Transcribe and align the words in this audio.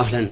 أهلا. 0.00 0.28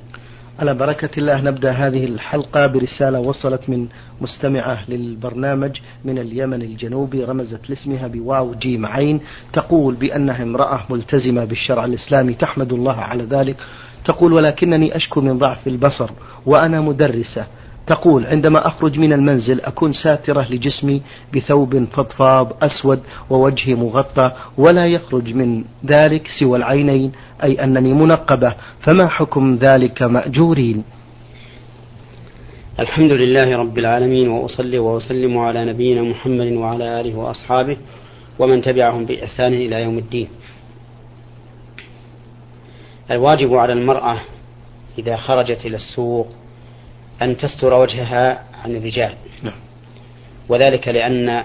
على 0.59 0.75
بركة 0.75 1.19
الله 1.19 1.41
نبدأ 1.41 1.71
هذه 1.71 2.05
الحلقة 2.05 2.67
برسالة 2.67 3.19
وصلت 3.19 3.69
من 3.69 3.87
مستمعة 4.21 4.91
للبرنامج 4.91 5.81
من 6.05 6.19
اليمن 6.19 6.63
الجنوبي 6.63 7.25
رمزت 7.25 7.71
لاسمها 7.71 8.07
بواو 8.07 8.55
جيم 8.55 8.87
عين. 8.87 9.21
تقول 9.53 9.95
بأنها 9.95 10.43
امرأة 10.43 10.81
ملتزمة 10.91 11.45
بالشرع 11.45 11.85
الإسلامي 11.85 12.35
تحمد 12.35 12.73
الله 12.73 12.97
على 12.97 13.25
ذلك. 13.25 13.57
تقول 14.05 14.33
ولكنني 14.33 14.97
أشكو 14.97 15.21
من 15.21 15.39
ضعف 15.39 15.67
البصر 15.67 16.11
وأنا 16.47 16.81
مدرسة 16.81 17.47
تقول 17.87 18.27
عندما 18.27 18.67
أخرج 18.67 18.99
من 18.99 19.13
المنزل 19.13 19.61
أكون 19.61 19.93
ساترة 19.93 20.47
لجسمي 20.51 21.03
بثوب 21.35 21.85
فضفاض 21.93 22.53
أسود 22.63 23.01
ووجهي 23.31 23.75
مغطى 23.75 24.33
ولا 24.59 24.87
يخرج 24.87 25.35
من 25.35 25.65
ذلك 25.87 26.29
سوى 26.41 26.59
العينين 26.59 27.13
أي 27.43 27.65
أنني 27.65 27.95
منقبة 27.95 28.55
فما 28.81 29.09
حكم 29.09 29.55
ذلك 29.55 30.03
مأجورين؟ 30.03 30.85
الحمد 32.81 33.13
لله 33.13 33.57
رب 33.57 33.79
العالمين 33.79 34.29
وأصلي 34.29 34.79
وأسلم 34.79 35.39
على 35.39 35.65
نبينا 35.65 36.03
محمد 36.03 36.53
وعلى 36.53 37.01
آله 37.01 37.19
وأصحابه 37.19 37.77
ومن 38.39 38.63
تبعهم 38.63 39.05
بإحسان 39.05 39.55
إلى 39.55 39.83
يوم 39.83 39.99
الدين. 39.99 40.29
الواجب 43.11 43.55
على 43.55 43.73
المرأة 43.73 44.21
إذا 44.99 45.17
خرجت 45.17 45.67
إلى 45.67 45.77
السوق 45.77 46.29
أن 47.23 47.37
تستر 47.37 47.75
وجهها 47.75 48.45
عن 48.65 48.77
الرجال. 48.77 49.15
نعم. 49.43 49.55
وذلك 50.49 50.89
لأن 50.89 51.45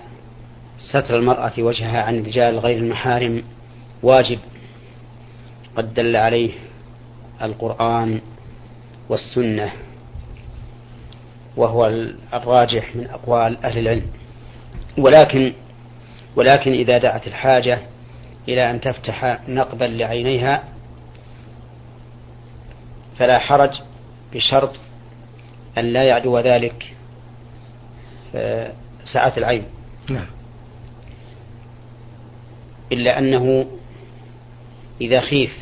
ستر 0.80 1.18
المرأة 1.18 1.54
وجهها 1.58 2.02
عن 2.02 2.20
الرجال 2.20 2.60
غير 2.60 2.78
المحارم 2.78 3.44
واجب. 4.04 4.40
قد 5.76 5.94
دل 5.94 6.16
عليه 6.16 6.52
القرآن 7.42 8.22
والسنة 9.10 9.72
وهو 11.58 11.88
الراجح 12.34 12.96
من 12.96 13.08
أقوال 13.08 13.66
أهل 13.66 13.78
العلم. 13.78 14.06
ولكن 14.98 15.54
ولكن 16.36 16.74
إذا 16.74 16.98
دعت 16.98 17.28
الحاجة 17.28 17.80
إلى 18.48 18.72
أن 18.72 18.82
تفتح 18.82 19.40
نقبا 19.48 19.86
لعينيها 19.86 20.64
فلا 23.20 23.40
حرج 23.40 23.70
بشرط 24.34 24.80
أن 25.78 25.94
لا 25.94 26.04
يعدو 26.04 26.40
ذلك 26.40 26.94
سعة 29.14 29.34
العين. 29.38 29.64
نعم. 30.10 30.28
إلا 32.92 33.20
أنه 33.20 33.66
إذا 35.02 35.22
خيف 35.22 35.58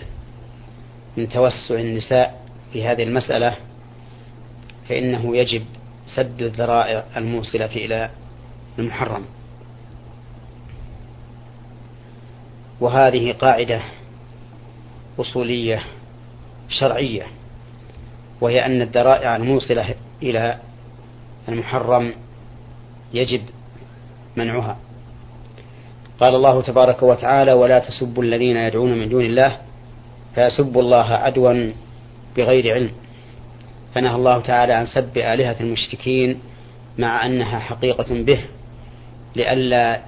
من 1.18 1.30
توسع 1.30 1.76
النساء 1.76 2.46
في 2.74 2.88
هذه 2.88 3.04
المسألة 3.04 3.56
فإنه 4.90 5.38
يجب 5.38 5.66
سد 6.16 6.42
الذرائع 6.42 7.06
الموصلة 7.18 7.66
إلى 7.66 8.10
المحرم. 8.80 9.26
وهذه 12.80 13.34
قاعدة 13.34 13.82
أصولية 15.20 15.84
شرعية. 16.70 17.28
وهي 18.42 18.66
أن 18.66 18.82
الذرائع 18.82 19.36
الموصلة 19.36 19.96
إلى 20.24 20.58
المحرم 21.50 22.14
يجب 23.14 23.42
منعها. 24.36 24.78
قال 26.20 26.36
الله 26.36 26.62
تبارك 26.62 27.04
وتعالى 27.04 27.54
ولا 27.54 27.80
تسبوا 27.80 28.24
الذين 28.24 28.56
يدعون 28.56 28.94
من 28.94 29.10
دون 29.10 29.26
الله 29.26 29.58
فيسبوا 30.36 30.82
الله 30.82 31.14
عدوا 31.14 31.72
بغير 32.38 32.74
علم. 32.74 32.92
فنهى 33.96 34.16
الله 34.16 34.42
تعالى 34.42 34.74
عن 34.74 34.86
سب 34.86 35.18
آلهة 35.18 35.56
المشركين 35.60 36.40
مع 36.98 37.26
أنها 37.26 37.60
حقيقة 37.60 38.24
به 38.24 38.40
لئلا 39.36 40.02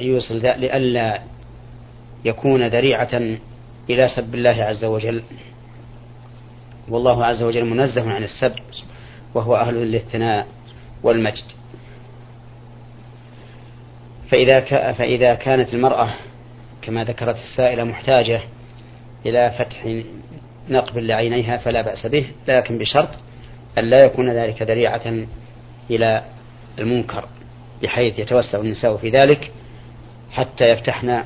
يوصل 0.00 0.34
لئلا 0.34 1.20
يكون 2.24 2.66
ذريعة 2.66 3.20
إلى 3.90 4.08
سب 4.16 4.34
الله 4.34 4.64
عز 4.64 4.84
وجل. 4.84 5.22
والله 6.88 7.24
عز 7.24 7.42
وجل 7.42 7.64
منزه 7.64 8.10
عن 8.12 8.22
السب 8.22 8.54
وهو 9.34 9.56
أهل 9.56 9.74
للثناء 9.74 10.46
والمجد. 11.02 11.44
فإذا, 14.30 14.60
فإذا 14.92 15.34
كانت 15.34 15.74
المرأة 15.74 16.14
كما 16.82 17.04
ذكرت 17.04 17.36
السائلة 17.36 17.84
محتاجة 17.84 18.40
إلى 19.26 19.50
فتح 19.58 20.02
نقب 20.68 20.98
لعينيها 20.98 21.56
فلا 21.56 21.82
بأس 21.82 22.06
به 22.06 22.26
لكن 22.48 22.78
بشرط 22.78 23.08
أن 23.78 23.84
لا 23.84 24.04
يكون 24.04 24.30
ذلك 24.30 24.62
ذريعة 24.62 25.26
إلى 25.90 26.24
المنكر 26.78 27.28
بحيث 27.82 28.18
يتوسع 28.18 28.58
النساء 28.60 28.96
في 28.96 29.10
ذلك 29.10 29.52
حتى 30.32 30.70
يفتحن 30.70 31.22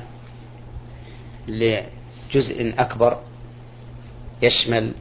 لجزء 1.47 2.73
أكبر 2.77 3.19
يشمل 4.41 4.93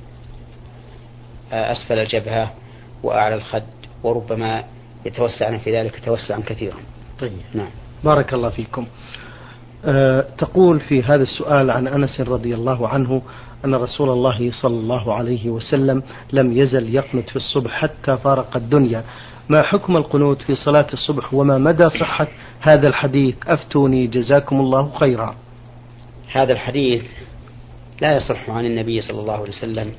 أسفل 1.52 1.98
الجبهة 1.98 2.52
وأعلى 3.02 3.34
الخد 3.34 3.62
وربما 4.02 4.64
يتوسعن 5.06 5.58
في 5.58 5.80
ذلك 5.80 6.00
توسعا 6.04 6.40
كثيرا. 6.46 6.76
طيب. 7.20 7.32
نعم. 7.54 7.70
بارك 8.04 8.34
الله 8.34 8.50
فيكم. 8.50 8.86
أه 9.84 10.20
تقول 10.38 10.80
في 10.80 11.02
هذا 11.02 11.22
السؤال 11.22 11.70
عن 11.70 11.88
أنس 11.88 12.20
رضي 12.20 12.54
الله 12.54 12.88
عنه 12.88 13.22
أن 13.64 13.74
رسول 13.74 14.10
الله 14.10 14.50
صلى 14.62 14.74
الله 14.74 15.14
عليه 15.14 15.50
وسلم 15.50 16.02
لم 16.32 16.56
يزل 16.56 16.94
يقنت 16.94 17.30
في 17.30 17.36
الصبح 17.36 17.70
حتى 17.70 18.16
فارق 18.16 18.56
الدنيا. 18.56 19.04
ما 19.48 19.62
حكم 19.62 19.96
القنوت 19.96 20.42
في 20.42 20.54
صلاة 20.54 20.86
الصبح 20.92 21.34
وما 21.34 21.58
مدى 21.58 21.88
صحة 21.88 22.26
هذا 22.60 22.88
الحديث؟ 22.88 23.34
أفتوني 23.46 24.06
جزاكم 24.06 24.60
الله 24.60 24.90
خيرا. 24.98 25.34
هذا 26.32 26.52
الحديث 26.52 27.04
لا 28.00 28.16
يصح 28.16 28.50
عن 28.50 28.64
النبي 28.64 29.00
صلى 29.00 29.20
الله 29.20 29.32
عليه 29.32 29.48
وسلم 29.48 29.92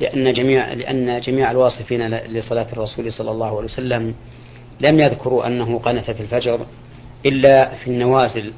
لأن 0.00 0.32
جميع 0.32 0.72
لأن 0.72 1.20
جميع 1.20 1.50
الواصفين 1.50 2.08
لصلاة 2.08 2.66
الرسول 2.72 3.12
صلى 3.12 3.30
الله 3.30 3.46
عليه 3.46 3.64
وسلم 3.66 4.14
لم 4.80 5.00
يذكروا 5.00 5.46
أنه 5.46 5.78
قنت 5.78 6.10
في 6.10 6.20
الفجر 6.20 6.66
إلا 7.26 7.74
في 7.74 7.90
النوازل 7.90 8.52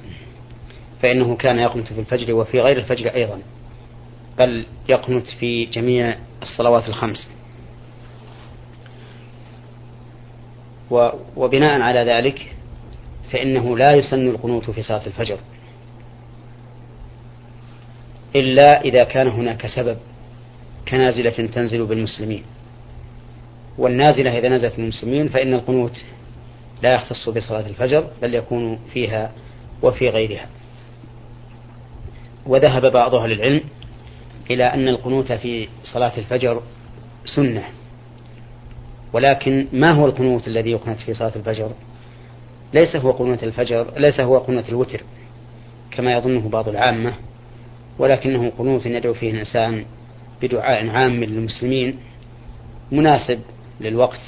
فإنه 1.02 1.36
كان 1.36 1.58
يقنت 1.58 1.92
في 1.92 2.00
الفجر 2.00 2.34
وفي 2.34 2.60
غير 2.60 2.76
الفجر 2.76 3.14
أيضا 3.14 3.38
بل 4.38 4.66
يقنت 4.88 5.26
في 5.26 5.64
جميع 5.64 6.16
الصلوات 6.42 6.88
الخمس. 6.88 7.28
وبناء 11.36 11.80
على 11.80 12.00
ذلك 12.00 12.52
فإنه 13.30 13.78
لا 13.78 13.92
يسن 13.92 14.28
القنوت 14.28 14.70
في 14.70 14.82
صلاة 14.82 15.06
الفجر 15.06 15.38
إلا 18.36 18.80
إذا 18.80 19.04
كان 19.04 19.28
هناك 19.28 19.66
سبب. 19.66 19.96
كنازلة 20.92 21.46
تنزل 21.46 21.86
بالمسلمين. 21.86 22.44
والنازلة 23.78 24.38
إذا 24.38 24.48
نزلت 24.48 24.76
بالمسلمين 24.76 25.28
فإن 25.28 25.54
القنوت 25.54 26.04
لا 26.82 26.94
يختص 26.94 27.28
بصلاة 27.28 27.66
الفجر 27.66 28.06
بل 28.22 28.34
يكون 28.34 28.78
فيها 28.92 29.32
وفي 29.82 30.08
غيرها. 30.08 30.46
وذهب 32.46 32.92
بعض 32.92 33.14
أهل 33.14 33.32
العلم 33.32 33.60
إلى 34.50 34.64
أن 34.64 34.88
القنوت 34.88 35.32
في 35.32 35.68
صلاة 35.84 36.12
الفجر 36.18 36.62
سنة. 37.36 37.64
ولكن 39.12 39.66
ما 39.72 39.90
هو 39.90 40.06
القنوت 40.06 40.48
الذي 40.48 40.70
يقنت 40.70 41.00
في 41.00 41.14
صلاة 41.14 41.32
الفجر؟ 41.36 41.70
ليس 42.74 42.96
هو 42.96 43.10
قنوت 43.10 43.44
الفجر 43.44 43.86
ليس 43.96 44.20
هو 44.20 44.38
قنوت 44.38 44.68
الوتر 44.68 45.02
كما 45.90 46.12
يظنه 46.12 46.48
بعض 46.48 46.68
العامة 46.68 47.14
ولكنه 47.98 48.52
قنوت 48.58 48.86
يدعو 48.86 49.14
فيه 49.14 49.30
الإنسان 49.30 49.84
بدعاء 50.42 50.88
عام 50.88 51.24
للمسلمين 51.24 51.98
مناسب 52.92 53.40
للوقت 53.80 54.20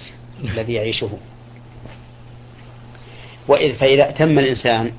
الذي 0.45 0.73
يعيشه. 0.73 1.11
وإذ 3.49 3.75
فإذا 3.75 4.09
أتم 4.09 4.39
الإنسان 4.39 4.93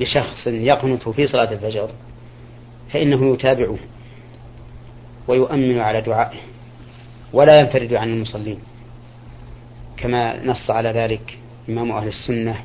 بشخص 0.00 0.46
يقنت 0.46 1.08
في 1.08 1.26
صلاة 1.26 1.52
الفجر 1.52 1.90
فإنه 2.92 3.34
يتابعه 3.34 3.78
ويؤمن 5.28 5.78
على 5.78 6.00
دعائه 6.00 6.38
ولا 7.32 7.60
ينفرد 7.60 7.94
عن 7.94 8.08
المصلين. 8.08 8.58
كما 9.96 10.46
نص 10.46 10.70
على 10.70 10.88
ذلك 10.88 11.38
إمام 11.68 11.92
أهل 11.92 12.08
السنة 12.08 12.64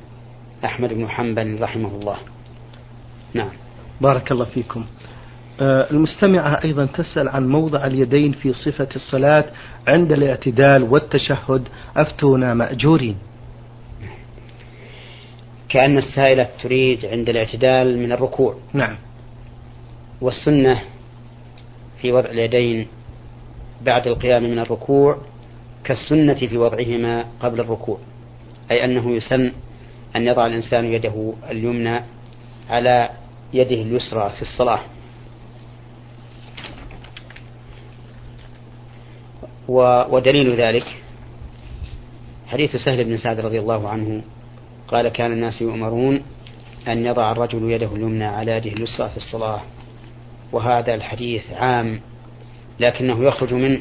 أحمد 0.66 0.94
بن 0.94 1.10
حنبل 1.10 1.62
رحمه 1.62 1.90
الله. 1.96 2.18
نعم. 3.34 3.52
بارك 4.02 4.32
الله 4.32 4.46
فيكم. 4.46 4.86
المستمعة 5.62 6.64
أيضا 6.64 6.86
تسأل 6.86 7.30
عن 7.30 7.48
موضع 7.48 7.86
اليدين 7.86 8.32
في 8.32 8.54
صفة 8.54 8.88
الصلاة 8.96 9.46
عند 9.88 10.12
الاعتدال 10.12 10.84
والتشهد. 10.84 11.68
أفتونا 11.98 12.54
مأجورين. 12.54 13.18
كأن 15.70 15.98
السائلة 15.98 16.50
تريد 16.64 17.06
عند 17.06 17.30
الاعتدال 17.30 17.98
من 17.98 18.12
الركوع. 18.12 18.56
نعم. 18.74 18.96
والسنة 20.22 20.82
في 22.02 22.12
وضع 22.12 22.30
اليدين 22.30 22.88
بعد 23.82 24.08
القيام 24.08 24.44
من 24.44 24.60
الركوع 24.60 25.18
كالسنة 25.84 26.34
في 26.34 26.58
وضعهما 26.58 27.26
قبل 27.40 27.60
الركوع. 27.60 27.98
أي 28.72 28.86
أنه 28.86 29.12
يسن 29.12 29.52
أن 30.16 30.28
يضع 30.28 30.46
الإنسان 30.46 30.86
يده 30.86 31.34
اليمنى 31.52 32.02
على 32.70 33.10
يده 33.54 33.76
اليسرى 33.76 34.30
في 34.36 34.42
الصلاة. 34.42 34.80
ودليل 39.68 40.56
ذلك 40.56 40.86
حديث 42.48 42.76
سهل 42.76 43.04
بن 43.04 43.18
سعد 43.18 43.40
رضي 43.40 43.60
الله 43.60 43.90
عنه 43.90 44.22
قال 44.88 45.10
كان 45.10 45.32
الناس 45.32 45.62
يؤمرون 45.62 46.22
أن 46.88 47.06
يضع 47.06 47.32
الرجل 47.32 47.72
يده 47.72 47.96
اليمنى 47.96 48.26
على 48.26 48.52
يده 48.52 48.70
اليسرى 48.72 49.10
في 49.10 49.18
الصلاة 49.18 49.62
وهذا 50.52 50.96
الحديث 50.96 51.52
عام 51.52 52.00
لكنه 52.80 53.24
يخرج 53.24 53.54
من 53.54 53.80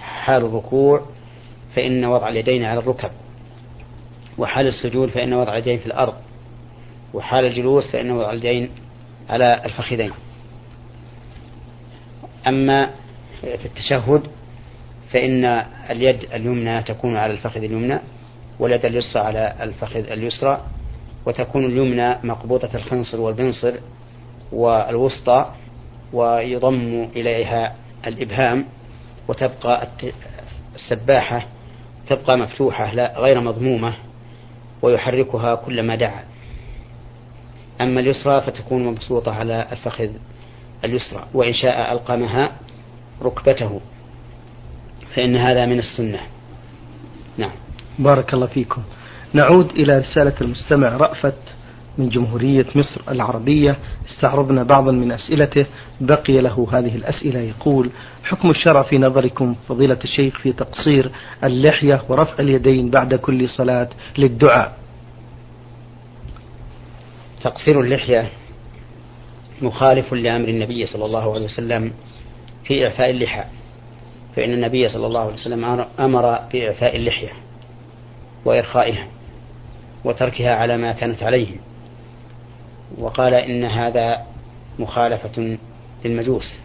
حال 0.00 0.44
الركوع 0.44 1.06
فإن 1.76 2.04
وضع 2.04 2.28
اليدين 2.28 2.64
على 2.64 2.80
الركب 2.80 3.10
وحال 4.38 4.66
السجود 4.66 5.08
فإن 5.08 5.32
وضع 5.32 5.52
اليدين 5.52 5.78
في 5.78 5.86
الأرض 5.86 6.14
وحال 7.14 7.44
الجلوس 7.44 7.90
فإن 7.92 8.10
وضع 8.10 8.30
اليدين 8.30 8.70
على 9.30 9.62
الفخذين. 9.64 10.10
أما 12.46 12.90
في 13.40 13.64
التشهد 13.64 14.22
فإن 15.12 15.44
اليد 15.90 16.24
اليمنى 16.34 16.82
تكون 16.82 17.16
على 17.16 17.32
الفخذ 17.32 17.62
اليمنى 17.62 17.98
واليد 18.58 18.84
اليسرى 18.84 19.22
على 19.22 19.54
الفخذ 19.60 20.10
اليسرى 20.10 20.60
وتكون 21.26 21.64
اليمنى 21.64 22.16
مقبوضة 22.22 22.68
الخنصر 22.74 23.20
والبنصر 23.20 23.74
والوسطى 24.52 25.46
ويضم 26.12 27.08
إليها 27.16 27.74
الإبهام 28.06 28.64
وتبقى 29.28 29.88
السباحة 30.74 31.46
تبقى 32.06 32.38
مفتوحة 32.38 32.94
لا 32.94 33.18
غير 33.18 33.40
مضمومة 33.40 33.94
ويحركها 34.82 35.54
كلما 35.54 35.94
دعا. 35.96 36.24
أما 37.80 38.00
اليسرى 38.00 38.40
فتكون 38.40 38.84
مبسوطة 38.84 39.32
على 39.32 39.66
الفخذ 39.72 40.08
اليسرى 40.84 41.26
وإن 41.34 41.52
شاء 41.52 41.92
ألقمها 41.92 42.52
ركبته. 43.22 43.80
فإن 45.14 45.36
هذا 45.36 45.66
من 45.66 45.78
السنة. 45.78 46.18
نعم. 47.38 47.50
بارك 47.98 48.34
الله 48.34 48.46
فيكم. 48.46 48.82
نعود 49.32 49.70
إلى 49.70 49.98
رسالة 49.98 50.34
المستمع 50.40 50.88
رأفت 50.88 51.34
من 51.98 52.08
جمهورية 52.08 52.66
مصر 52.74 53.00
العربية. 53.08 53.76
استعرضنا 54.08 54.62
بعضا 54.62 54.92
من 54.92 55.12
أسئلته. 55.12 55.66
بقي 56.00 56.40
له 56.40 56.68
هذه 56.72 56.96
الأسئلة. 56.96 57.40
يقول 57.40 57.90
حكم 58.24 58.50
الشرع 58.50 58.82
في 58.82 58.98
نظركم 58.98 59.54
فضيلة 59.68 59.98
الشيخ 60.04 60.38
في 60.38 60.52
تقصير 60.52 61.10
اللحية 61.44 62.02
ورفع 62.08 62.38
اليدين 62.38 62.90
بعد 62.90 63.14
كل 63.14 63.48
صلاة 63.48 63.88
للدعاء؟ 64.18 64.78
تقصير 67.42 67.80
اللحية 67.80 68.28
مخالف 69.62 70.14
لأمر 70.14 70.48
النبي 70.48 70.86
صلى 70.86 71.04
الله 71.04 71.34
عليه 71.34 71.44
وسلم 71.44 71.92
في 72.64 72.86
إعفاء 72.86 73.10
اللحى. 73.10 73.44
فإن 74.38 74.52
النبي 74.52 74.88
صلى 74.88 75.06
الله 75.06 75.20
عليه 75.20 75.34
وسلم 75.34 75.86
أمر 75.98 76.38
بإعفاء 76.52 76.96
اللحية 76.96 77.32
وإرخائها 78.44 79.06
وتركها 80.04 80.54
على 80.54 80.76
ما 80.76 80.92
كانت 80.92 81.22
عليه. 81.22 81.56
وقال 82.98 83.34
إن 83.34 83.64
هذا 83.64 84.26
مخالفة 84.78 85.58
للمجوس. 86.04 86.58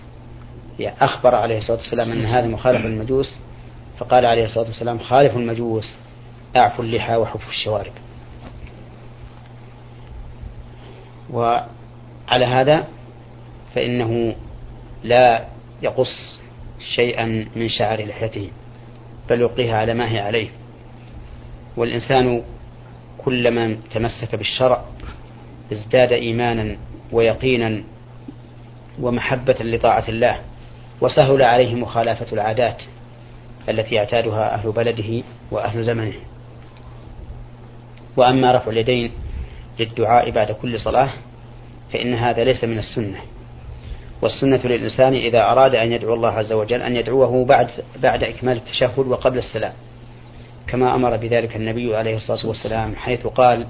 يعني 0.80 0.96
أخبر 1.02 1.36
عليه 1.36 1.58
الصلاة 1.58 1.78
والسلام 1.78 2.12
أن 2.12 2.26
هذا 2.26 2.48
مخالف 2.48 2.86
للمجوس 2.86 3.36
فقال 3.98 4.26
عليه 4.26 4.46
الصلاة 4.46 4.66
والسلام 4.66 5.00
خالف 5.00 5.38
المجوس 5.38 5.98
أعفوا 6.56 6.86
اللحى 6.86 7.16
وحفوا 7.16 7.52
الشوارب. 7.52 7.94
وعلى 11.32 12.46
هذا 12.46 12.88
فإنه 13.76 14.36
لا 15.04 15.46
يقص 15.82 16.40
شيئا 16.96 17.46
من 17.56 17.70
شعر 17.70 18.06
لحيته 18.06 18.50
بل 19.30 19.42
يلقيها 19.42 19.78
على 19.78 19.94
ما 19.94 20.12
هي 20.12 20.20
عليه. 20.20 20.50
والإنسان 21.78 22.42
كلما 23.18 23.78
تمسك 23.94 24.36
بالشرع 24.36 24.84
ازداد 25.72 26.12
إيمانا 26.12 26.78
ويقينا 27.12 27.84
ومحبة 29.00 29.56
لطاعة 29.60 30.04
الله 30.10 30.40
وسهل 31.02 31.42
عليه 31.42 31.76
مخالفة 31.76 32.34
العادات 32.34 32.84
التي 33.70 33.96
يعتادها 33.96 34.54
أهل 34.54 34.72
بلده 34.72 35.24
وأهل 35.52 35.84
زمنه. 35.84 36.14
وأما 38.18 38.56
رفع 38.56 38.72
اليدين 38.72 39.12
للدعاء 39.80 40.32
بعد 40.32 40.52
كل 40.52 40.80
صلاة 40.80 41.10
فإن 41.94 42.14
هذا 42.14 42.44
ليس 42.44 42.64
من 42.64 42.78
السنة. 42.78 43.33
والسنة 44.24 44.60
للإنسان 44.64 45.14
إذا 45.14 45.52
أراد 45.52 45.76
أن 45.76 45.92
يدعو 45.92 46.14
الله 46.14 46.30
عز 46.30 46.54
وجل 46.54 46.82
أن 46.82 46.96
يدعوه 46.96 47.46
بعد 47.46 47.68
بعد 48.04 48.24
إكمال 48.24 48.58
التشهد 48.58 49.08
وقبل 49.08 49.38
السلام. 49.38 49.74
كما 50.68 50.96
أمر 50.96 51.18
بذلك 51.18 51.56
النبي 51.56 51.96
عليه 51.96 52.16
الصلاة 52.16 52.48
والسلام 52.48 52.96
حيث 52.96 53.28
قال 53.28 53.68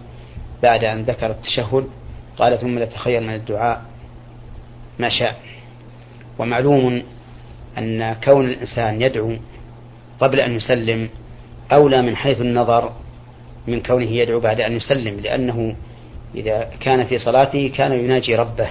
بعد 0.63 0.83
أن 0.83 1.01
ذكر 1.01 1.31
التشهد 1.31 1.85
قال 2.38 2.59
ثم 2.59 2.79
لتخير 2.79 3.21
من 3.21 3.33
الدعاء 3.33 3.81
ما 5.00 5.09
شاء. 5.09 5.35
ومعلوم 6.39 7.03
أن 7.77 8.15
كون 8.23 8.45
الإنسان 8.45 9.01
يدعو 9.01 9.33
قبل 10.19 10.39
أن 10.39 10.56
يسلم 10.56 11.09
أولى 11.71 12.01
من 12.01 12.15
حيث 12.15 12.41
النظر 12.41 12.91
من 13.67 13.81
كونه 13.81 14.11
يدعو 14.11 14.39
بعد 14.39 14.61
أن 14.61 14.73
يسلم 14.73 15.19
لأنه 15.19 15.75
إذا 16.35 16.69
كان 16.79 17.06
في 17.06 17.17
صلاته 17.17 17.71
كان 17.75 17.91
يناجي 17.91 18.35
ربه. 18.35 18.69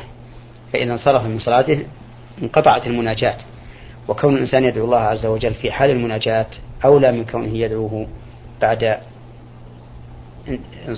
فإذا 0.72 0.92
انصرف 0.92 1.22
من 1.22 1.38
صلاته 1.38 1.86
انقطعت 2.42 2.86
المناجاة. 2.86 3.36
وكون 4.08 4.34
الإنسان 4.34 4.64
يدعو 4.64 4.84
الله 4.84 4.98
عز 4.98 5.26
وجل 5.26 5.54
في 5.54 5.72
حال 5.72 5.90
المناجاة 5.90 6.46
أولى 6.84 7.12
من 7.12 7.24
كونه 7.24 7.58
يدعوه 7.58 8.06
بعد 8.60 8.98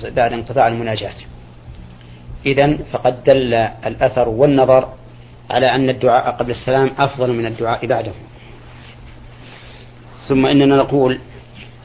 بعد 0.05 0.33
انقطاع 0.33 0.69
المناجاة. 0.69 1.15
إذا 2.47 2.77
فقد 2.93 3.25
دل 3.25 3.55
الأثر 3.87 4.29
والنظر 4.29 4.89
على 5.51 5.67
أن 5.67 5.91
الدعاء 5.91 6.31
قبل 6.31 6.51
السلام 6.51 6.91
أفضل 6.99 7.33
من 7.33 7.47
الدعاء 7.47 7.87
بعده. 7.87 8.13
ثم 10.29 10.47
إننا 10.47 10.77
نقول 10.77 11.19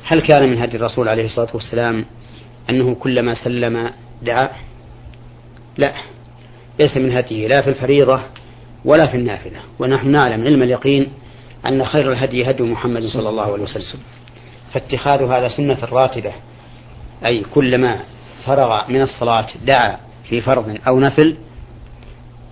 هل 0.03 0.21
كان 0.21 0.49
من 0.49 0.61
هدي 0.61 0.77
الرسول 0.77 1.09
عليه 1.09 1.25
الصلاة 1.25 1.49
والسلام 1.53 2.05
أنه 2.69 2.95
كلما 2.95 3.33
سلم 3.43 3.91
دعا؟ 4.21 4.49
لا. 5.77 5.93
ليس 6.79 6.97
من 6.97 7.11
هديه 7.11 7.47
لا 7.47 7.61
في 7.61 7.69
الفريضة 7.69 8.21
ولا 8.85 9.07
في 9.07 9.17
النافلة. 9.17 9.59
ونحن 9.79 10.11
نعلم 10.11 10.43
علم 10.43 10.63
اليقين 10.63 11.07
أن 11.67 11.85
خير 11.85 12.11
الهدي 12.11 12.49
هدي 12.49 12.63
محمد 12.63 13.03
صلى 13.03 13.29
الله 13.29 13.53
عليه 13.53 13.63
وسلم. 13.63 13.99
فاتخاذ 14.73 15.23
هذا 15.23 15.47
سنة 15.47 15.77
راتبة 15.91 16.33
أي 17.25 17.43
كلما 17.53 17.99
فرغ 18.45 18.91
من 18.91 19.01
الصلاة 19.01 19.47
دعا 19.65 19.97
في 20.29 20.41
فرض 20.41 20.77
أو 20.87 20.99
نفل 20.99 21.37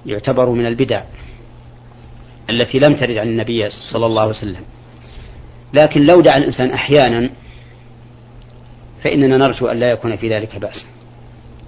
يعتبر 0.06 0.50
من 0.50 0.66
البدع 0.66 1.04
التي 2.50 2.80
لم 2.80 2.96
ترد 2.96 3.18
عن 3.18 3.28
النبي 3.28 3.70
صلى 3.70 4.06
الله 4.06 4.22
عليه 4.22 4.32
وسلم. 4.32 4.62
لكن 5.74 6.06
لو 6.06 6.22
دعا 6.22 6.38
الإنسان 6.38 6.72
أحيانا 6.72 7.30
فإننا 9.04 9.38
نرجو 9.38 9.68
أن 9.68 9.80
لا 9.80 9.92
يكون 9.92 10.16
في 10.16 10.30
ذلك 10.30 10.58
بأس. 10.58 10.86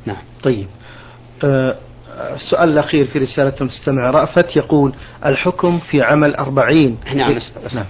نعم. 0.05 0.21
طيب. 0.43 0.67
أه 1.43 1.75
السؤال 2.19 2.69
الأخير 2.69 3.05
في 3.05 3.19
رسالة 3.19 3.53
المستمع 3.61 4.09
رأفت 4.09 4.55
يقول 4.55 4.93
الحكم 5.25 5.79
في 5.79 6.01
عمل 6.01 6.35
أربعين. 6.35 6.97
نعم 7.15 7.39
نعم. 7.73 7.85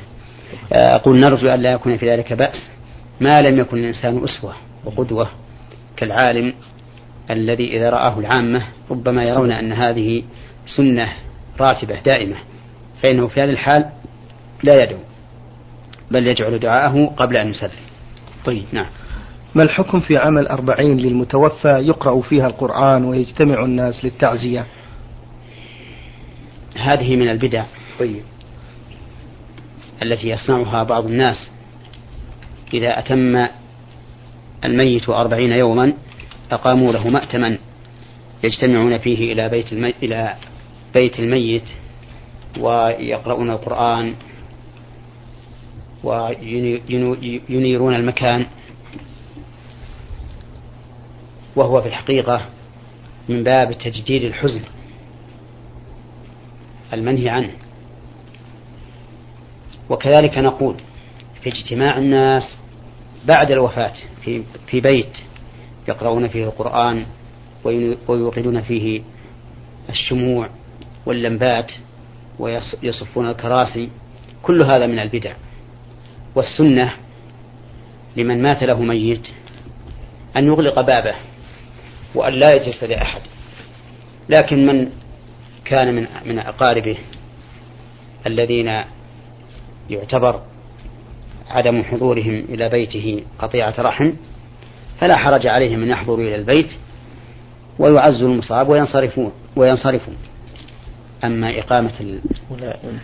أقول 0.71 1.19
نرجو 1.19 1.47
أن 1.47 1.61
لا 1.61 1.71
يكون 1.71 1.97
في 1.97 2.11
ذلك 2.11 2.33
بأس. 2.33 2.67
ما 3.19 3.39
لم 3.39 3.59
يكن 3.59 3.77
الإنسان 3.77 4.23
أسوة 4.23 4.53
وقدوة 4.85 5.29
كالعالم 5.97 6.53
الذي 7.31 7.77
إذا 7.77 7.89
رآه 7.89 8.19
العامة 8.19 8.63
ربما 8.91 9.23
يرون 9.23 9.51
أن 9.51 9.71
هذه 9.71 10.23
سنة 10.77 11.13
راتبة 11.59 11.99
دائمة 12.05 12.35
فإنه 13.01 13.27
في 13.27 13.41
هذه 13.41 13.49
الحال 13.49 13.85
لا 14.63 14.83
يدعو 14.83 14.99
بل 16.11 16.27
يجعل 16.27 16.59
دعاءه 16.59 17.13
قبل 17.17 17.37
أن 17.37 17.49
يسلم. 17.49 17.71
طيب. 18.45 18.65
نعم. 18.71 18.85
ما 19.55 19.63
الحكم 19.63 19.99
في 19.99 20.17
عمل 20.17 20.47
أربعين 20.47 20.97
للمتوفى 20.97 21.67
يقرأ 21.67 22.21
فيها 22.21 22.47
القرآن 22.47 23.05
ويجتمع 23.05 23.65
الناس 23.65 24.05
للتعزية؟ 24.05 24.65
هذه 26.75 27.15
من 27.15 27.29
البدع 27.29 27.65
طيب. 27.99 28.21
التي 30.03 30.29
يصنعها 30.29 30.83
بعض 30.83 31.05
الناس. 31.05 31.51
إذا 32.73 32.99
أتم 32.99 33.47
الميت 34.65 35.09
أربعين 35.09 35.51
يوما 35.51 35.93
أقاموا 36.51 36.93
له 36.93 37.09
مأتما 37.09 37.57
يجتمعون 38.43 38.97
فيه 38.97 39.33
إلى 39.33 39.49
بيت 39.49 39.73
الميت 39.73 39.95
إلى 40.03 40.35
بيت 40.93 41.19
الميت 41.19 41.63
ويقرؤون 42.59 43.49
القرآن 43.49 44.15
وينيرون 46.03 47.95
المكان 47.95 48.45
وهو 51.55 51.81
في 51.81 51.87
الحقيقة 51.87 52.45
من 53.29 53.43
باب 53.43 53.77
تجديد 53.77 54.23
الحزن 54.23 54.61
المنهي 56.93 57.29
عنه. 57.29 57.51
وكذلك 59.89 60.37
نقول 60.37 60.75
في 61.41 61.49
اجتماع 61.49 61.97
الناس 61.97 62.59
بعد 63.25 63.51
الوفاة 63.51 63.93
في 64.21 64.43
في 64.67 64.81
بيت 64.81 65.17
يقرؤون 65.87 66.27
فيه 66.27 66.43
القرآن 66.43 67.05
ويوقدون 68.07 68.61
فيه 68.61 69.01
الشموع 69.89 70.49
واللمبات 71.05 71.71
ويصفون 72.39 73.29
الكراسي 73.29 73.89
كل 74.43 74.63
هذا 74.63 74.87
من 74.87 74.99
البدع. 74.99 75.33
والسنة 76.35 76.93
لمن 78.17 78.41
مات 78.41 78.63
له 78.63 78.81
ميت 78.81 79.27
أن 80.37 80.45
يغلق 80.47 80.81
بابه. 80.81 81.15
وأن 82.15 82.33
لا 82.33 82.55
يجلس 82.55 82.83
لأحد 82.83 83.21
لكن 84.29 84.65
من 84.65 84.89
كان 85.65 85.95
من 85.95 86.07
من 86.25 86.39
أقاربه 86.39 86.97
الذين 88.27 88.83
يعتبر 89.89 90.41
عدم 91.49 91.83
حضورهم 91.83 92.45
إلى 92.49 92.69
بيته 92.69 93.23
قطيعة 93.39 93.73
رحم 93.79 94.13
فلا 94.99 95.17
حرج 95.17 95.47
عليهم 95.47 95.83
أن 95.83 95.89
يحضروا 95.89 96.25
إلى 96.25 96.35
البيت 96.35 96.69
ويعزوا 97.79 98.29
المصاب 98.29 98.69
وينصرفون 98.69 99.31
وينصرفون. 99.55 100.17
أما 101.23 101.59
إقامة 101.59 102.19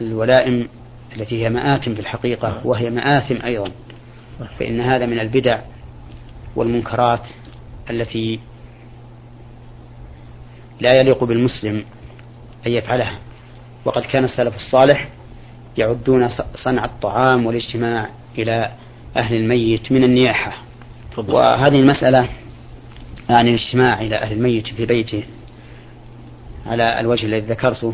الولائم 0.02 0.68
التي 1.16 1.44
هي 1.44 1.50
مآتم 1.50 1.94
في 1.94 2.00
الحقيقة 2.00 2.62
وهي 2.68 2.90
مآثم 2.90 3.46
أيضا 3.46 3.72
فإن 4.60 4.82
هذا 4.82 5.06
من 5.06 5.20
البدع 5.20 5.62
والمنكرات 6.56 7.28
التي 7.90 8.40
لا 10.80 10.94
يليق 10.94 11.24
بالمسلم 11.24 11.86
أن 12.68 12.72
يفعلها. 12.72 13.20
وقد 13.86 14.02
كان 14.02 14.24
السلف 14.24 14.56
الصالح 14.56 15.10
يعدون 15.78 16.30
صنع 16.56 16.86
الطعام 16.86 17.46
والاجتماع 17.46 18.10
إلى 18.38 18.72
أهل 19.18 19.36
الميت 19.36 19.92
من 19.92 20.04
النياحة. 20.04 20.54
وهذه 21.18 21.80
المسألة 21.80 22.30
يعني 23.30 23.50
الاجتماع 23.50 24.02
إلى 24.02 24.16
أهل 24.16 24.34
الميت 24.34 24.68
في 24.68 24.86
بيته 24.86 25.24
على 26.66 27.00
الوجه 27.00 27.26
الذي 27.26 27.48
ذكرته 27.48 27.94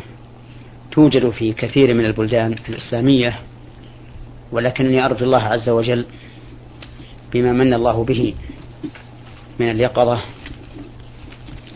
توجد 0.92 1.30
في 1.30 1.54
كثير 1.54 1.94
من 1.94 2.06
البلدان 2.06 2.56
الإسلامية 2.70 3.40
ولكنني 4.52 5.06
أرجو 5.06 5.26
الله 5.26 5.42
عز 5.44 5.70
وجل 5.70 6.06
بما 7.34 7.52
من 7.52 7.74
الله 7.74 8.04
به 8.04 8.34
من 9.60 9.72
اليقظة 9.72 10.22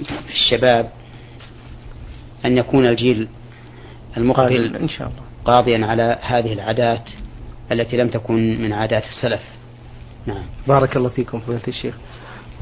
في 0.03 0.33
الشباب 0.33 0.89
أن 2.45 2.57
يكون 2.57 2.85
الجيل 2.85 3.27
المقبل 4.17 4.75
إن 4.75 4.89
شاء 4.89 5.07
الله. 5.07 5.21
قاضيا 5.45 5.85
على 5.85 6.19
هذه 6.21 6.53
العادات 6.53 7.09
التي 7.71 7.97
لم 7.97 8.09
تكن 8.09 8.61
من 8.61 8.73
عادات 8.73 9.03
السلف. 9.03 9.41
نعم. 10.25 10.43
بارك 10.67 10.97
الله 10.97 11.09
فيكم 11.09 11.39
فضيلة 11.39 11.67
الشيخ. 11.67 11.95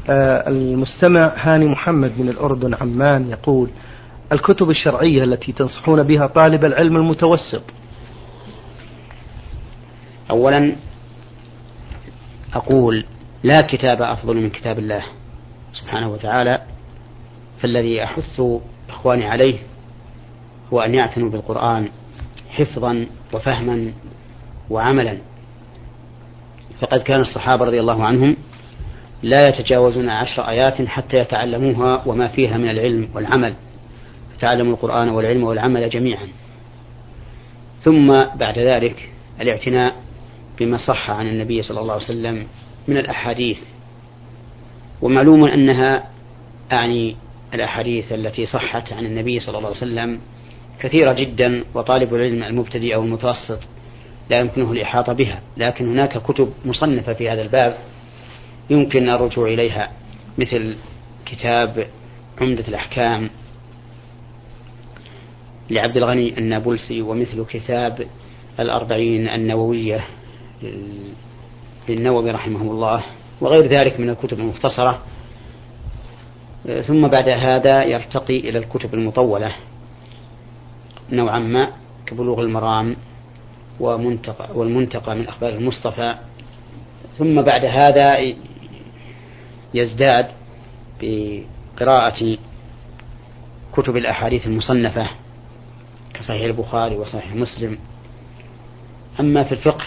آه 0.08 0.48
المستمع 0.48 1.32
هاني 1.36 1.66
محمد 1.68 2.12
من 2.18 2.28
الأردن 2.28 2.74
عمان 2.74 3.30
يقول 3.30 3.70
الكتب 4.32 4.70
الشرعية 4.70 5.24
التي 5.24 5.52
تنصحون 5.52 6.02
بها 6.02 6.26
طالب 6.26 6.64
العلم 6.64 6.96
المتوسط. 6.96 7.62
أولا 10.30 10.76
أقول 12.54 13.04
لا 13.42 13.60
كتاب 13.60 14.02
أفضل 14.02 14.36
من 14.36 14.50
كتاب 14.50 14.78
الله 14.78 15.04
سبحانه 15.72 16.08
وتعالى. 16.08 16.62
فالذي 17.60 18.04
أحث 18.04 18.42
إخواني 18.88 19.24
عليه 19.28 19.58
هو 20.72 20.80
أن 20.80 20.94
يعتنوا 20.94 21.30
بالقرآن 21.30 21.88
حفظا 22.50 23.06
وفهما 23.32 23.92
وعملا. 24.70 25.18
فقد 26.80 27.00
كان 27.00 27.20
الصحابة 27.20 27.64
رضي 27.64 27.80
الله 27.80 28.04
عنهم 28.04 28.36
لا 29.22 29.48
يتجاوزون 29.48 30.08
عشر 30.08 30.48
آيات 30.48 30.82
حتى 30.82 31.16
يتعلموها 31.16 32.02
وما 32.06 32.28
فيها 32.28 32.58
من 32.58 32.70
العلم 32.70 33.08
والعمل. 33.14 33.54
تعلموا 34.40 34.72
القرآن 34.72 35.08
والعلم 35.08 35.44
والعمل 35.44 35.90
جميعا. 35.90 36.28
ثم 37.80 38.24
بعد 38.34 38.58
ذلك 38.58 39.10
الاعتناء 39.40 39.94
بما 40.58 40.76
صح 40.76 41.10
عن 41.10 41.26
النبي 41.26 41.62
صلى 41.62 41.80
الله 41.80 41.92
عليه 41.92 42.04
وسلم 42.04 42.46
من 42.88 42.96
الأحاديث. 42.96 43.58
ومعلوم 45.02 45.44
أنها 45.48 46.04
أعني 46.72 47.16
الأحاديث 47.54 48.12
التي 48.12 48.46
صحت 48.46 48.92
عن 48.92 49.06
النبي 49.06 49.40
صلى 49.40 49.58
الله 49.58 49.68
عليه 49.68 49.78
وسلم 49.78 50.20
كثيرة 50.80 51.12
جدا 51.12 51.64
وطالب 51.74 52.14
العلم 52.14 52.42
المبتدئ 52.42 52.94
أو 52.94 53.02
المتوسط 53.02 53.60
لا 54.30 54.40
يمكنه 54.40 54.72
الإحاطة 54.72 55.12
بها. 55.12 55.40
لكن 55.56 55.88
هناك 55.88 56.22
كتب 56.22 56.52
مصنفة 56.64 57.12
في 57.12 57.30
هذا 57.30 57.42
الباب 57.42 57.76
يمكن 58.70 59.08
الرجوع 59.08 59.48
إليها 59.48 59.90
مثل 60.38 60.76
كتاب 61.26 61.86
عمدة 62.40 62.68
الأحكام 62.68 63.30
لعبد 65.70 65.96
الغني 65.96 66.38
النابلسي 66.38 67.02
ومثل 67.02 67.44
كتاب 67.44 68.06
الأربعين 68.60 69.28
النووية 69.28 70.04
للنووي 71.88 72.30
رحمه 72.30 72.62
الله 72.62 73.04
وغير 73.40 73.66
ذلك 73.66 74.00
من 74.00 74.10
الكتب 74.10 74.38
المختصرة. 74.38 75.02
ثم 76.86 77.08
بعد 77.08 77.28
هذا 77.28 77.84
يرتقي 77.84 78.38
إلى 78.38 78.58
الكتب 78.58 78.94
المطولة. 78.94 79.54
نوعا 81.12 81.38
ما 81.38 81.72
كبلوغ 82.06 82.40
المرام 82.40 82.96
ومنتقى 83.80 84.48
والمنتقى 84.54 85.16
من 85.16 85.28
أخبار 85.28 85.52
المصطفى. 85.52 86.14
ثم 87.18 87.42
بعد 87.42 87.64
هذا 87.64 88.34
يزداد 89.74 90.26
بقراءة 91.00 92.36
كتب 93.72 93.96
الأحاديث 93.96 94.46
المصنفة 94.46 95.08
كصحيح 96.14 96.44
البخاري 96.44 96.96
وصحيح 96.96 97.34
مسلم. 97.34 97.78
أما 99.20 99.44
في 99.44 99.52
الفقه 99.52 99.84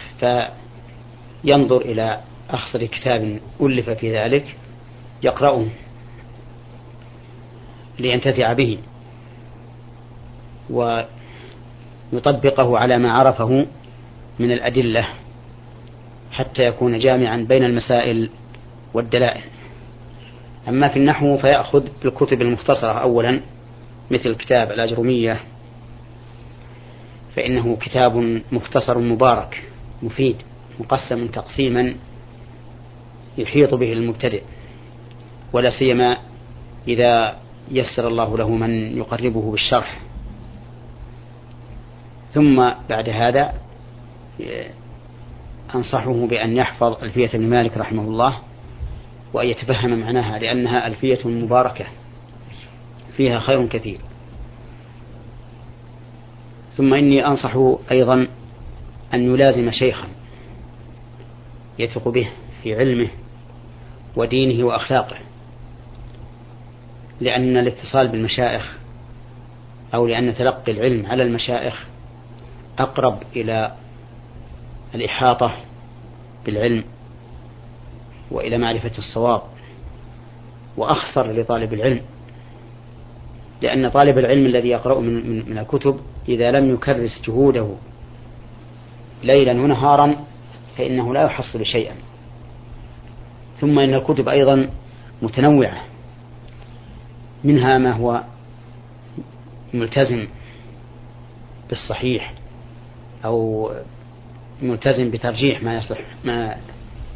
فينظر 1.44 1.82
إلى 1.82 2.22
أخصر 2.50 2.86
كتاب 2.86 3.40
ألف 3.62 3.90
في 3.90 4.18
ذلك 4.18 4.56
يقرأه. 5.24 5.66
لينتفع 8.00 8.54
به 8.54 8.78
ويطبقه 10.70 12.78
على 12.78 12.98
ما 12.98 13.12
عرفه 13.12 13.66
من 14.40 14.52
الأدلة 14.52 15.08
حتى 16.32 16.66
يكون 16.66 17.00
جامعا 17.00 17.46
بين 17.50 17.64
المسائل 17.64 18.30
والدلائل. 18.94 19.42
أما 20.68 20.88
في 20.88 21.00
النحو 21.00 21.38
فيأخذ 21.38 21.88
بالكتب 22.04 22.42
المختصرة 22.42 22.94
أولا 22.94 23.42
مثل 24.12 24.36
كتاب 24.36 24.72
الأجرمية 24.72 25.40
فإنه 27.36 27.76
كتاب 27.76 28.42
مختصر 28.52 28.98
مبارك 28.98 29.64
مفيد 30.04 30.36
مقسم 30.80 31.28
تقسيما 31.28 31.96
يحيط 33.38 33.74
به 33.74 33.94
المبتدئ 33.94 34.42
ولا 35.54 35.70
سيما 35.70 36.18
إذا 36.88 37.38
يسر 37.72 38.08
الله 38.08 38.38
له 38.38 38.50
من 38.50 38.98
يقربه 38.98 39.52
بالشرح. 39.52 40.00
ثم 42.34 42.72
بعد 42.90 43.10
هذا 43.10 43.54
أنصحه 45.76 46.28
بأن 46.28 46.54
يحفظ 46.54 47.04
ألفية 47.04 47.30
ابن 47.34 47.50
مالك 47.50 47.78
رحمه 47.78 48.02
الله 48.02 48.38
وأن 49.34 49.48
يتفهم 49.48 50.00
معناها 50.00 50.40
لأنها 50.40 50.88
ألفية 50.88 51.28
مباركة 51.28 51.86
فيها 53.18 53.40
خير 53.40 53.68
كثير. 53.68 54.00
ثم 56.78 56.94
إني 56.94 57.28
أنصح 57.28 57.58
أيضا 57.92 58.28
أن 59.14 59.34
يلازم 59.34 59.72
شيخا 59.72 60.08
يثق 61.80 62.08
به 62.08 62.30
في 62.64 62.76
علمه 62.76 63.10
ودينه 64.16 64.66
وأخلاقه. 64.66 65.18
لأن 67.22 67.58
الاتصال 67.58 68.08
بالمشائخ 68.08 68.78
أو 69.94 70.08
لأن 70.08 70.36
تلقي 70.36 70.72
العلم 70.72 71.06
على 71.06 71.24
المشائخ 71.24 71.86
أقرب 72.80 73.24
إلى 73.36 73.72
الإحاطة 74.96 75.56
بالعلم 76.46 76.84
وإلى 78.32 78.58
معرفة 78.58 78.92
الصواب 78.98 79.42
وأخسر 80.78 81.32
لطالب 81.32 81.74
العلم 81.74 82.02
لأن 83.62 83.90
طالب 83.90 84.18
العلم 84.18 84.46
الذي 84.46 84.70
يقرأ 84.70 85.00
من, 85.00 85.30
من, 85.30 85.50
من 85.50 85.58
الكتب 85.58 86.00
إذا 86.30 86.52
لم 86.52 86.74
يكرس 86.74 87.22
جهوده 87.28 87.70
ليلا 89.24 89.52
ونهارا 89.52 90.16
فإنه 90.78 91.14
لا 91.14 91.24
يحصل 91.24 91.66
شيئا. 91.66 91.96
ثم 93.60 93.80
إن 93.80 93.94
الكتب 93.94 94.30
أيضا 94.30 94.70
متنوعة 95.22 95.82
منها 97.44 97.78
ما 97.78 97.92
هو 97.92 98.24
ملتزم 99.74 100.28
بالصحيح 101.70 102.34
أو 103.26 103.70
ملتزم 104.62 105.12
بترجيح 105.12 105.64
ما 105.64 105.78
يصح 105.78 105.98
ما 106.26 106.56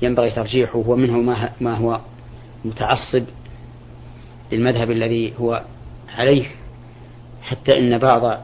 ينبغي 0.01 0.31
ترجيحه 0.31 0.83
ومنه 0.87 1.17
ما 1.61 1.77
هو 1.77 1.99
متعصب 2.65 3.23
للمذهب 4.51 4.91
الذي 4.91 5.33
هو 5.39 5.63
عليه. 6.17 6.45
حتى 7.41 7.77
إن 7.77 7.97
بعض 7.97 8.41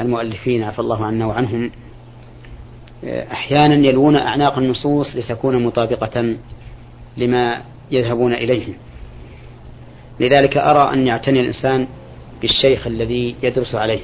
المؤلفين 0.00 0.62
عفى 0.62 0.78
الله 0.78 1.06
عنا 1.06 1.26
وعنهم 1.26 1.70
أحيانا 3.04 3.74
يلوون 3.74 4.16
أعناق 4.16 4.58
النصوص 4.58 5.16
لتكون 5.16 5.64
مطابقة 5.64 6.36
لما 7.16 7.62
يذهبون 7.90 8.34
إليه. 8.34 8.74
لذلك 10.22 10.56
أرى 10.56 10.92
أن 10.92 11.06
يعتني 11.06 11.40
الإنسان 11.40 11.86
بالشيخ 12.40 12.86
الذي 12.86 13.36
يدرس 13.42 13.74
عليه 13.74 14.00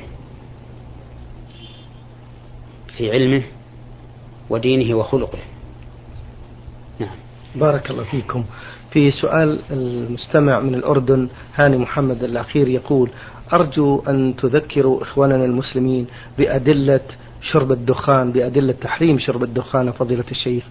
في 2.96 3.10
علمه 3.10 3.42
ودينه 4.50 4.94
وخلقه. 4.94 5.38
نعم. 6.98 7.16
بارك 7.54 7.90
الله 7.90 8.04
فيكم. 8.04 8.44
في 8.90 9.10
سؤال 9.10 9.60
المستمع 9.70 10.60
من 10.60 10.74
الأردن 10.74 11.28
هاني 11.54 11.76
محمد 11.76 12.22
الأخير 12.24 12.68
يقول 12.68 13.10
أرجو 13.52 14.02
أن 14.08 14.34
تذكروا 14.36 15.02
إخواننا 15.02 15.44
المسلمين 15.44 16.06
بأدلة 16.38 17.00
شرب 17.42 17.72
الدخان 17.72 18.32
بأدلة 18.32 18.72
تحريم 18.72 19.18
شرب 19.18 19.42
الدخان 19.42 19.92
فضيلة 19.92 20.24
الشيخ. 20.30 20.64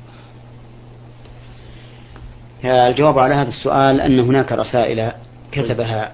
الجواب 2.65 3.19
على 3.19 3.35
هذا 3.35 3.49
السؤال 3.49 4.01
أن 4.01 4.19
هناك 4.19 4.51
رسائل 4.51 5.11
كتبها 5.51 6.11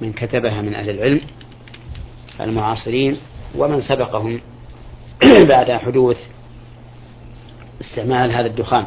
من 0.00 0.12
كتبها 0.12 0.62
من 0.62 0.74
أهل 0.74 0.90
العلم 0.90 1.20
المعاصرين 2.40 3.16
ومن 3.56 3.80
سبقهم 3.80 4.40
بعد 5.48 5.70
حدوث 5.70 6.18
استعمال 7.80 8.30
هذا 8.30 8.46
الدخان 8.46 8.86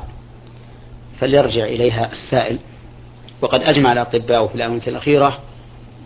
فليرجع 1.20 1.66
إليها 1.66 2.12
السائل. 2.12 2.60
وقد 3.42 3.62
أجمع 3.62 3.94
الأطباء 3.94 4.48
في 4.48 4.56
الآونة 4.56 4.82
الأخيرة 4.88 5.40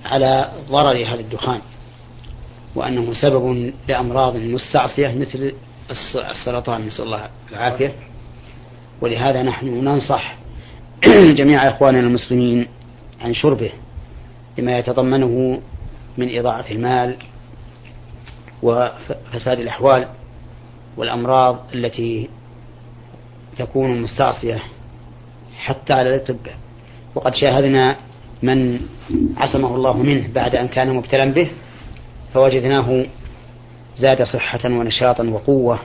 على 0.05 0.51
ضرر 0.69 1.05
هذا 1.07 1.19
الدخان 1.19 1.61
وأنه 2.75 3.13
سبب 3.13 3.73
لأمراض 3.87 4.35
مستعصية 4.35 5.07
مثل 5.07 5.53
السرطان 6.31 6.85
نسأل 6.85 7.05
الله 7.05 7.29
العافية. 7.51 7.93
ولهذا 9.01 9.43
نحن 9.43 9.67
ننصح 9.67 10.35
جميع 11.39 11.69
إخواننا 11.69 11.99
المسلمين 11.99 12.67
عن 13.23 13.33
شربه 13.33 13.71
لما 14.57 14.77
يتضمنه 14.77 15.61
من 16.17 16.39
إضاعة 16.39 16.65
المال 16.71 17.15
وفساد 18.63 19.59
الأحوال 19.59 20.07
والأمراض 20.97 21.59
التي 21.73 22.29
تكون 23.57 24.01
مستعصية. 24.01 24.63
حتى 25.57 25.93
على 25.93 26.15
الأطباء 26.15 26.55
وقد 27.15 27.35
شاهدنا 27.35 27.95
من 28.43 28.79
عصمه 29.37 29.75
الله 29.75 29.97
منه 29.97 30.27
بعد 30.35 30.55
أن 30.55 30.67
كان 30.67 30.93
مبتلا 30.93 31.25
به 31.25 31.49
فوجدناه 32.33 33.05
زاد 33.97 34.23
صحة 34.23 34.59
ونشاطا 34.65 35.23
وقوة 35.23 35.79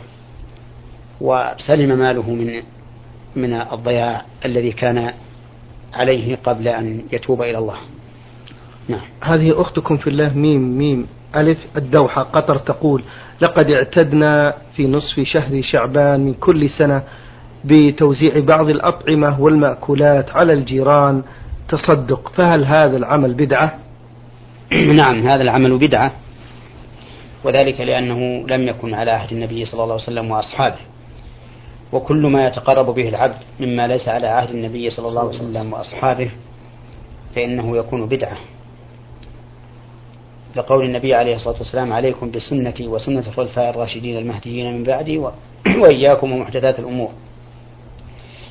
وسلم 1.21 1.99
ماله 1.99 2.31
من 2.31 2.63
من 3.37 3.53
الضياع 3.55 4.23
الذي 4.45 4.73
كان 4.73 5.13
عليه 5.95 6.37
قبل 6.45 6.69
أن 6.69 7.03
يتوب 7.13 7.43
إلى 7.43 7.59
الله. 7.59 7.77
نعم. 8.89 9.01
هذه 9.21 9.61
أختكم 9.61 9.97
في 9.97 10.11
الله 10.11 10.33
ميم 10.35 10.79
ميم 10.79 11.07
ألف 11.37 11.59
الدوحة 11.77 12.23
قطر 12.23 12.59
تقول 12.59 13.03
لقد 13.41 13.71
اعتدنا 13.71 14.55
في 14.77 14.87
نصف 14.87 15.21
شهر 15.21 15.63
شعبان 15.63 16.21
من 16.21 16.35
كل 16.35 16.71
سنة 16.71 17.03
بتوزيع 17.65 18.39
بعض 18.39 18.69
الأطعمة 18.69 19.41
والمأكولات 19.41 20.31
على 20.31 20.53
الجيران 20.53 21.23
تصدق 21.69 22.33
فهل 22.35 22.65
هذا 22.65 22.97
العمل 22.97 23.35
بدعة؟ 23.35 23.79
نعم 25.01 25.27
هذا 25.27 25.43
العمل 25.43 25.79
بدعة 25.79 26.13
وذلك 27.45 27.81
لأنه 27.81 28.47
لم 28.49 28.69
يكن 28.69 28.95
على 28.95 29.11
عهد 29.11 29.33
النبي 29.33 29.65
صلى 29.65 29.83
الله 29.83 29.95
عليه 29.95 30.05
وسلم 30.05 30.31
وأصحابه. 30.31 30.77
وكل 31.93 32.27
ما 32.27 32.47
يتقرب 32.47 32.95
به 32.95 33.09
العبد 33.09 33.37
مما 33.61 33.87
ليس 33.87 34.09
على 34.09 34.27
عهد 34.27 34.51
النبي 34.51 34.91
صلى 34.91 35.09
الله 35.09 35.21
عليه 35.21 35.39
وسلم 35.39 35.73
وأصحابه 35.73 36.31
فإنه 37.37 37.77
يكون 37.77 38.07
بدعة. 38.07 38.37
لقول 40.57 40.85
النبي 40.85 41.15
عليه 41.15 41.35
الصلاة 41.35 41.57
والسلام 41.59 41.93
عليكم 41.93 42.31
بسنتي 42.31 42.87
وسنة 42.87 43.25
الخلفاء 43.27 43.71
الراشدين 43.71 44.19
المهديين 44.19 44.75
من 44.75 44.85
بعدي 44.85 45.19
وإياكم 45.83 46.33
ومحدثات 46.33 46.79
الأمور. 46.79 47.11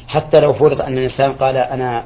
حتى 0.08 0.40
لو 0.40 0.54
فرض 0.54 0.82
أن 0.82 0.98
الإنسان 0.98 1.34
قال 1.34 1.58
أنا 1.58 2.06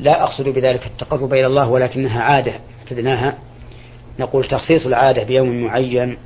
لا 0.00 0.22
أقصد 0.22 0.48
بذلك 0.48 0.86
التقرب 0.86 1.32
إلى 1.32 1.46
الله 1.46 1.68
ولكنها 1.68 2.22
عادة 2.22 2.52
اعتدناها. 2.82 3.38
نقول 4.18 4.44
تخصيص 4.44 4.86
العادة 4.86 5.22
بيوم 5.22 5.64
معين 5.64 6.16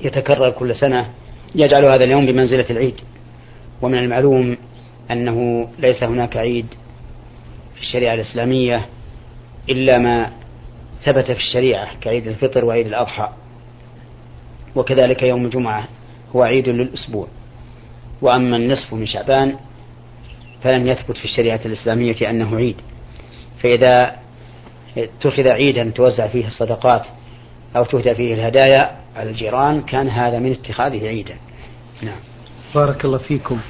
يتكرر 0.00 0.50
كل 0.50 0.76
سنة 0.76 1.06
يجعل 1.54 1.84
هذا 1.84 2.04
اليوم 2.04 2.26
بمنزلة 2.26 2.66
العيد. 2.70 3.00
ومن 3.84 3.98
المعلوم 3.98 4.56
أنه 5.10 5.68
ليس 5.78 6.02
هناك 6.02 6.36
عيد 6.36 6.66
في 7.74 7.80
الشريعة 7.80 8.14
الإسلامية 8.14 8.86
إلا 9.68 9.98
ما 9.98 10.30
ثبت 11.04 11.24
في 11.24 11.38
الشريعة 11.38 11.88
كعيد 12.00 12.26
الفطر 12.26 12.64
وعيد 12.64 12.86
الأضحى. 12.86 13.28
وكذلك 14.76 15.22
يوم 15.22 15.44
الجمعة 15.44 15.88
هو 16.36 16.42
عيد 16.42 16.68
للأسبوع. 16.68 17.28
وأما 18.22 18.56
النصف 18.56 18.94
من 18.94 19.06
شعبان 19.06 19.56
فلم 20.62 20.86
يثبت 20.86 21.16
في 21.16 21.24
الشريعة 21.24 21.60
الإسلامية 21.64 22.30
أنه 22.30 22.56
عيد. 22.56 22.76
فإذا 23.62 24.16
اتخذ 24.98 25.48
عيدا 25.48 25.92
توزع 25.94 26.26
فيه 26.26 26.46
الصدقات 26.46 27.06
أو 27.76 27.84
تهدى 27.84 28.14
فيه 28.14 28.34
الهدايا 28.34 28.96
على 29.16 29.30
الجيران 29.30 29.82
كان 29.82 30.08
هذا 30.08 30.38
من 30.38 30.52
اتخاذه 30.52 31.06
عيدا. 31.06 31.36
نعم. 32.02 32.20
بارك 32.74 33.04
الله 33.04 33.18
فيكم. 33.18 33.60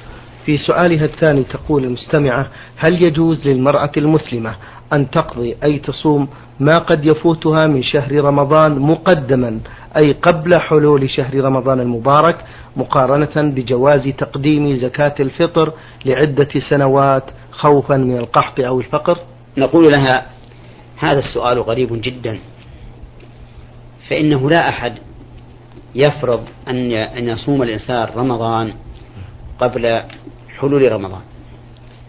في 0.45 0.57
سؤالها 0.57 1.05
الثاني 1.05 1.43
تقول 1.43 1.83
المستمعة 1.83 2.47
هل 2.77 3.03
يجوز 3.03 3.47
للمرأة 3.47 3.91
المسلمة 3.97 4.55
أن 4.93 5.09
تقضي 5.09 5.57
أي 5.63 5.79
تصوم 5.79 6.27
ما 6.59 6.77
قد 6.77 7.05
يفوتها 7.05 7.67
من 7.67 7.83
شهر 7.83 8.23
رمضان 8.23 8.79
مقدما 8.79 9.59
أي 9.97 10.13
قبل 10.13 10.59
حلول 10.59 11.09
شهر 11.09 11.43
رمضان 11.43 11.79
المبارك 11.79 12.45
مقارنة 12.75 13.51
بجواز 13.51 14.07
تقديم 14.17 14.75
زكاة 14.75 15.15
الفطر 15.19 15.73
لعدة 16.05 16.49
سنوات 16.69 17.23
خوفا 17.51 17.97
من 17.97 18.17
القحط 18.17 18.59
أو 18.59 18.79
الفقر؟ 18.79 19.17
نقول 19.57 19.85
لها 19.97 20.25
هذا 20.97 21.19
السؤال 21.19 21.59
غريب 21.59 21.89
جدا. 22.01 22.39
فإنه 24.09 24.49
لا 24.49 24.69
أحد 24.69 24.93
يفرض 25.95 26.43
أن 26.67 27.23
يصوم 27.23 27.63
الإنسان 27.63 28.07
رمضان 28.15 28.73
قبل 29.59 30.01
حلول 30.59 30.91
رمضان. 30.91 31.21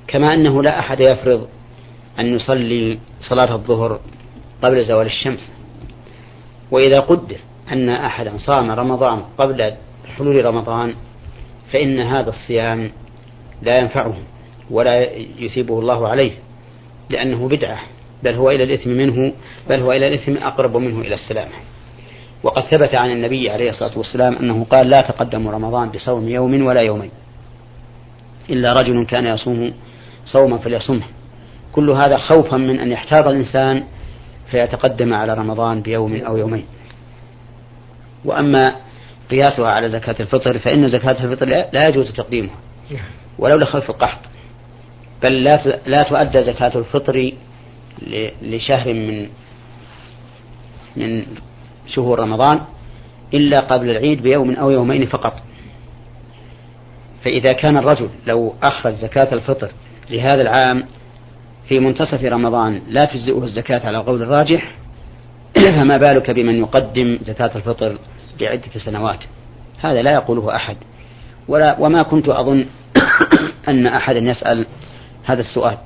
كما 0.07 0.35
أنه 0.35 0.63
لا 0.63 0.79
أحد 0.79 1.01
يفرض 1.01 1.49
أن 2.19 2.27
يصلي 2.27 2.99
صلاة 3.21 3.55
الظهر 3.55 4.01
قبل 4.63 4.85
زوال 4.85 5.07
الشمس. 5.07 5.53
وإذا 6.71 7.01
قدر 7.01 7.37
أن 7.73 7.89
أحدا 7.89 8.37
صام 8.37 8.71
رمضان 8.71 9.23
قبل 9.39 9.73
حلول 10.17 10.45
رمضان 10.45 10.95
فإن 11.73 12.01
هذا 12.01 12.31
الصيام 12.31 12.91
لا 13.63 13.79
ينفعه 13.79 14.15
ولا 14.71 15.13
يثيبه 15.39 15.79
الله 15.79 16.09
عليه 16.09 16.33
لأنه 17.11 17.49
بدعة 17.49 17.83
بل 18.23 18.35
هو 18.35 18.51
إلى 18.51 18.65
الإثم 18.65 18.91
منه 18.91 19.33
بل 19.69 19.81
هو 19.81 19.93
إلى 19.93 20.09
الإثم 20.09 20.37
أقرب 20.37 20.77
منه 20.77 21.01
إلى 21.01 21.15
السلامة 21.15 21.53
وقد 22.43 22.63
ثبت 22.63 22.95
عن 22.95 23.11
النبي 23.11 23.51
عليه 23.51 23.71
الصلاة 23.71 23.99
والسلام 23.99 24.37
أنه 24.37 24.67
قال 24.71 24.89
لا 24.89 25.01
تقدم 25.01 25.49
رمضان 25.49 25.89
بصوم 25.89 26.29
يوم 26.29 26.67
ولا 26.67 26.81
يومين 26.81 27.11
إلا 28.51 28.73
رجل 28.73 29.07
كان 29.07 29.27
يصوم 29.27 29.73
صوما 30.25 30.59
فليصمه. 30.59 31.03
كل 31.73 31.91
هذا 31.91 32.17
خوفا 32.17 32.57
من 32.57 32.81
أن 32.81 32.93
يحتاط 32.93 33.27
الإنسان 33.27 33.85
فيتقدم 34.51 35.15
على 35.15 35.35
رمضان 35.35 35.83
بيوم 35.83 36.17
أو 36.17 36.37
يومين. 36.37 36.65
وأما 38.25 38.77
قياسها 39.31 39.69
على 39.69 39.89
زكاة 39.89 40.17
الفطر 40.21 40.59
فإن 40.59 40.89
زكاة 40.89 41.25
الفطر 41.25 41.47
لا 41.47 41.89
يجوز 41.89 42.13
تقديمها. 42.13 42.57
ولو 43.39 43.57
لخوف 43.57 43.91
القحط. 43.91 44.21
بل 45.23 45.43
لا 45.45 45.81
لا 45.87 46.03
تؤدى 46.03 46.45
زكاة 46.45 46.79
الفطر 46.79 47.33
لشهر 48.43 48.95
من 48.95 49.29
من 50.97 51.27
شهور 51.87 52.19
رمضان 52.19 52.61
إلا 53.35 53.61
قبل 53.61 53.91
العيد 53.91 54.23
بيوم 54.23 54.51
أو 54.51 54.71
يومين 54.71 55.07
فقط. 55.07 55.43
فإذا 57.27 57.53
كان 57.53 57.77
الرجل 57.77 58.09
لو 58.27 58.55
أخرج 58.63 58.95
زكاة 58.95 59.35
الفطر 59.35 59.71
لهذا 60.11 60.43
العام 60.43 60.87
في 61.69 61.81
منتصف 61.81 62.25
رمضان 62.25 62.83
لا 62.89 63.05
تجزئه 63.05 63.45
الزكاة 63.45 63.87
على 63.87 63.99
قول 63.99 64.23
الراجح 64.23 64.71
فما 65.81 65.97
بالك 65.97 66.31
بمن 66.31 66.55
يقدم 66.55 67.19
زكاة 67.23 67.51
الفطر 67.57 67.99
لعدة 68.41 68.79
سنوات؟ 68.85 69.19
هذا 69.79 70.03
لا 70.03 70.13
يقوله 70.13 70.57
أحد. 70.57 70.77
ولا 71.49 71.77
وما 71.79 72.03
كنت 72.03 72.29
أظن 72.29 72.67
أن 73.69 73.87
أحدا 73.87 74.19
يسأل 74.19 74.67
هذا 75.25 75.41
السؤال. 75.41 75.79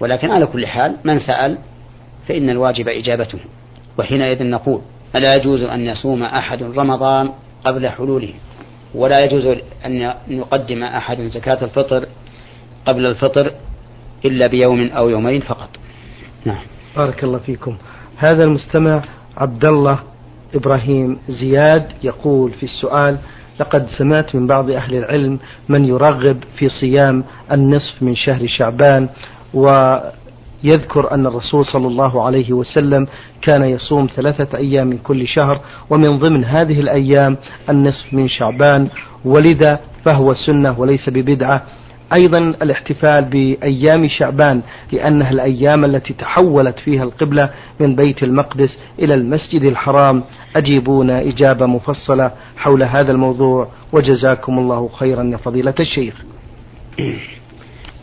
ولكن 0.00 0.30
على 0.30 0.46
كل 0.46 0.66
حال 0.66 0.96
من 1.04 1.18
سأل 1.18 1.58
فإن 2.28 2.50
الواجب 2.50 2.88
إجابته. 2.88 3.38
وحينئذ 3.98 4.42
نقول 4.42 4.80
ألا 5.16 5.34
يجوز 5.34 5.62
أن 5.62 5.80
يصوم 5.80 6.22
أحد 6.22 6.62
رمضان 6.62 7.30
قبل 7.64 7.88
حلوله؟ 7.88 8.34
ولا 8.94 9.24
يجوز 9.24 9.56
أن 9.86 10.12
يقدم 10.28 10.82
أحد 10.82 11.20
زكاة 11.20 11.64
الفطر 11.64 12.06
قبل 12.86 13.06
الفطر 13.06 13.52
إلا 14.24 14.46
بيوم 14.46 14.90
أو 14.90 15.08
يومين 15.08 15.40
فقط. 15.40 15.68
نعم. 16.44 16.64
بارك 16.96 17.24
الله 17.24 17.38
فيكم. 17.38 17.76
هذا 18.16 18.44
المستمع 18.44 19.02
عبد 19.36 19.64
الله 19.64 19.98
إبراهيم 20.54 21.18
زياد 21.28 21.86
يقول 22.02 22.50
في 22.52 22.62
السؤال 22.62 23.18
لقد 23.60 23.86
سمعت 23.98 24.34
من 24.34 24.46
بعض 24.46 24.70
أهل 24.70 24.94
العلم 24.94 25.38
من 25.68 25.84
يرغب 25.84 26.44
في 26.58 26.68
صيام 26.68 27.24
النصف 27.52 28.02
من 28.02 28.16
شهر 28.16 28.46
شعبان 28.46 29.08
ويذكر 30.64 31.12
أن 31.12 31.26
الرسول 31.26 31.64
صلى 31.64 31.86
الله 31.86 32.22
عليه 32.22 32.52
وسلم 32.52 33.06
كان 33.42 33.62
يصوم 33.64 34.08
ثلاثة 34.16 34.58
أيام 34.58 34.86
من 34.86 34.98
كل 34.98 35.26
شهر 35.26 35.60
ومن 35.90 36.18
ضمن 36.18 36.44
هذه 36.44 36.80
الأيام 36.80 37.36
النصف 37.70 38.14
من 38.14 38.28
شعبان 38.28 38.88
ولذا 39.24 39.80
فهو 40.04 40.34
سنة 40.34 40.80
وليس 40.80 41.08
ببدعة. 41.08 41.62
أيضا 42.16 42.38
الاحتفال 42.38 43.24
بأيام 43.24 44.08
شعبان 44.08 44.62
لأنها 44.92 45.30
الأيام 45.30 45.84
التي 45.84 46.12
تحولت 46.12 46.78
فيها 46.78 47.02
القبلة 47.02 47.50
من 47.80 47.96
بيت 47.96 48.22
المقدس 48.22 48.78
إلى 48.98 49.14
المسجد 49.14 49.62
الحرام. 49.62 50.24
أجيبونا 50.56 51.20
إجابة 51.22 51.66
مفصلة 51.66 52.30
حول 52.56 52.82
هذا 52.82 53.12
الموضوع 53.12 53.68
وجزاكم 53.92 54.58
الله 54.58 54.88
خيرا 54.88 55.22
يا 55.22 55.36
فضيلة 55.36 55.74
الشيخ. 55.80 56.14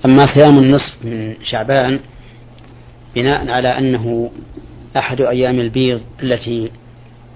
أما 0.06 0.26
صيام 0.36 0.58
النصف 0.58 0.95
من 1.04 1.34
شعبان 1.43 2.00
بناء 3.15 3.50
على 3.50 3.78
أنه 3.78 4.32
أحد 4.97 5.21
أيام 5.21 5.60
البيض 5.60 6.02
التي 6.24 6.71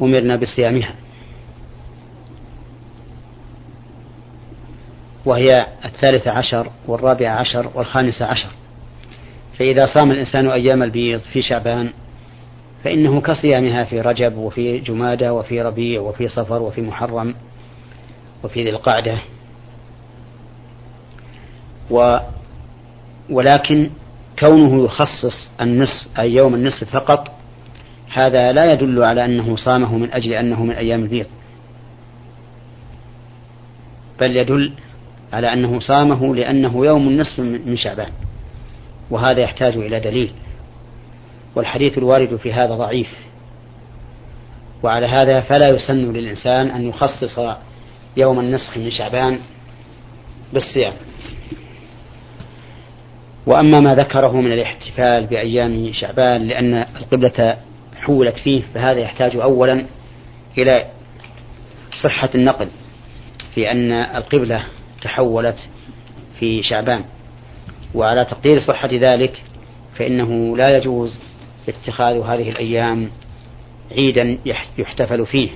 أمرنا 0.02 0.36
بصيامها. 0.36 0.92
وهي 5.26 5.66
الثالثة 5.86 6.32
عشر 6.32 6.70
والرابعة 6.88 7.36
عشر 7.40 7.70
والخامسة 7.76 8.26
عشر. 8.26 8.50
فإذا 9.58 9.86
صام 9.86 10.12
الإنسان 10.12 10.50
أيام 10.50 10.84
البيض 10.84 11.20
في 11.20 11.42
شعبان 11.42 11.90
فإنه 12.84 13.22
كصيامها 13.22 13.84
في 13.84 14.02
رجب 14.02 14.38
وفي 14.38 14.78
جمادة 14.80 15.34
وفي 15.34 15.62
ربيع 15.62 16.02
وفي 16.02 16.28
صفر 16.28 16.62
وفي 16.62 16.82
محرم 16.82 17.36
وفي 18.44 18.64
ذي 18.64 18.70
القعدة. 18.70 19.20
و 21.92 22.18
ولكن 23.30 23.90
كونه 24.40 24.86
يخصص 24.86 25.50
النصف 25.62 26.20
أي 26.20 26.34
يوم 26.34 26.56
النصف 26.56 26.84
فقط 26.84 27.32
هذا 28.14 28.52
لا 28.52 28.66
يدل 28.66 29.04
على 29.04 29.26
أنه 29.26 29.56
صامه 29.56 29.98
من 29.98 30.14
أجل 30.14 30.34
أنه 30.34 30.64
من 30.64 30.72
أيام 30.72 31.04
البيض. 31.04 31.26
بل 34.20 34.36
يدل 34.36 34.74
على 35.34 35.54
أنه 35.54 35.80
صامه 35.80 36.36
لأنه 36.36 36.86
يوم 36.86 37.08
النصف 37.08 37.40
من 37.40 37.76
شعبان. 37.78 38.12
وهذا 39.10 39.42
يحتاج 39.42 39.78
إلى 39.78 40.00
دليل. 40.00 40.32
والحديث 41.56 41.98
الوارد 41.98 42.36
في 42.36 42.54
هذا 42.54 42.76
ضعيف. 42.76 43.14
وعلى 44.84 45.06
هذا 45.06 45.42
فلا 45.42 45.70
يسن 45.70 46.14
للإنسان 46.14 46.68
أن 46.68 46.88
يخصص 46.88 47.40
يوم 48.18 48.40
النصف 48.40 48.78
من 48.78 48.92
شعبان 48.92 49.40
بالصيام. 50.54 50.94
وأما 53.46 53.80
ما 53.80 53.96
ذكره 53.96 54.42
من 54.42 54.52
الاحتفال 54.52 55.26
بأيام 55.26 55.94
شعبان 55.94 56.48
لأن 56.48 56.74
القبلة 56.74 57.58
حولت 58.02 58.38
فيه 58.38 58.62
فهذا 58.74 59.00
يحتاج 59.00 59.36
أولا 59.36 59.86
إلى 60.58 60.86
صحة 62.04 62.30
النقل 62.36 62.68
في 63.56 63.72
أن 63.72 63.92
القبلة 63.92 64.64
تحولت 65.02 65.70
في 66.40 66.64
شعبان. 66.64 67.04
وعلى 67.96 68.26
تقدير 68.26 68.60
صحة 68.60 68.90
ذلك 68.94 69.42
فإنه 69.96 70.58
لا 70.58 70.78
يجوز 70.78 71.20
اتخاذ 71.70 72.16
هذه 72.16 72.50
الأيام 72.50 73.10
عيدا 73.92 74.38
يحتفل 74.78 75.26
فيه. 75.26 75.50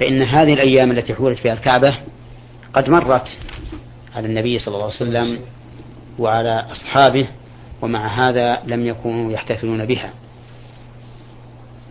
فإن 0.00 0.22
هذه 0.22 0.54
الأيام 0.54 0.90
التي 0.90 1.14
حولت 1.14 1.38
فيها 1.38 1.52
الكعبة 1.52 1.94
قد 2.74 2.90
مرت 2.90 3.28
على 4.16 4.26
النبي 4.26 4.58
صلى 4.58 4.74
الله 4.74 4.84
عليه 4.84 4.94
وسلم 4.94 5.38
وعلى 6.20 6.66
أصحابه 6.72 7.26
ومع 7.82 8.28
هذا 8.28 8.58
لم 8.66 8.86
يكونوا 8.86 9.32
يحتفلون 9.32 9.86
بها. 9.86 10.10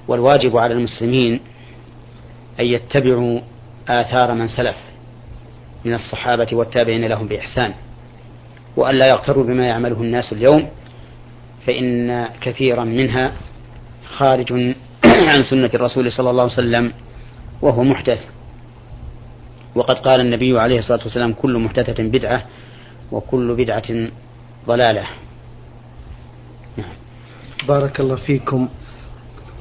والواجب 0.07 0.57
على 0.57 0.73
المسلمين 0.73 1.39
أن 2.59 2.65
يتبعوا 2.65 3.39
آثار 3.87 4.33
من 4.33 4.47
سلف 4.47 4.75
من 5.85 5.93
الصحابة 5.93 6.47
والتابعين 6.51 7.05
لهم 7.05 7.27
بإحسان 7.27 7.73
وأن 8.77 8.95
لا 8.95 9.07
يغتروا 9.07 9.43
بما 9.43 9.67
يعمله 9.67 10.01
الناس 10.01 10.33
اليوم 10.33 10.69
فإن 11.67 12.27
كثيرا 12.41 12.83
منها 12.83 13.31
خارج 14.05 14.53
عن 15.31 15.43
سنة 15.43 15.69
الرسول 15.73 16.11
صلى 16.11 16.29
الله 16.29 16.43
عليه 16.43 16.53
وسلم 16.53 16.93
وهو 17.61 17.83
محدث. 17.83 18.19
وقد 19.75 19.95
قال 19.95 20.21
النبي 20.21 20.59
عليه 20.59 20.79
الصلاة 20.79 20.99
والسلام 21.03 21.33
كل 21.33 21.57
محدثة 21.57 22.03
بدعة 22.03 22.43
وكل 23.11 23.55
بدعة 23.55 24.07
ضلالة 24.67 25.07
نعم. 26.77 26.93
بارك 27.67 27.99
الله 27.99 28.15
فيكم 28.15 28.69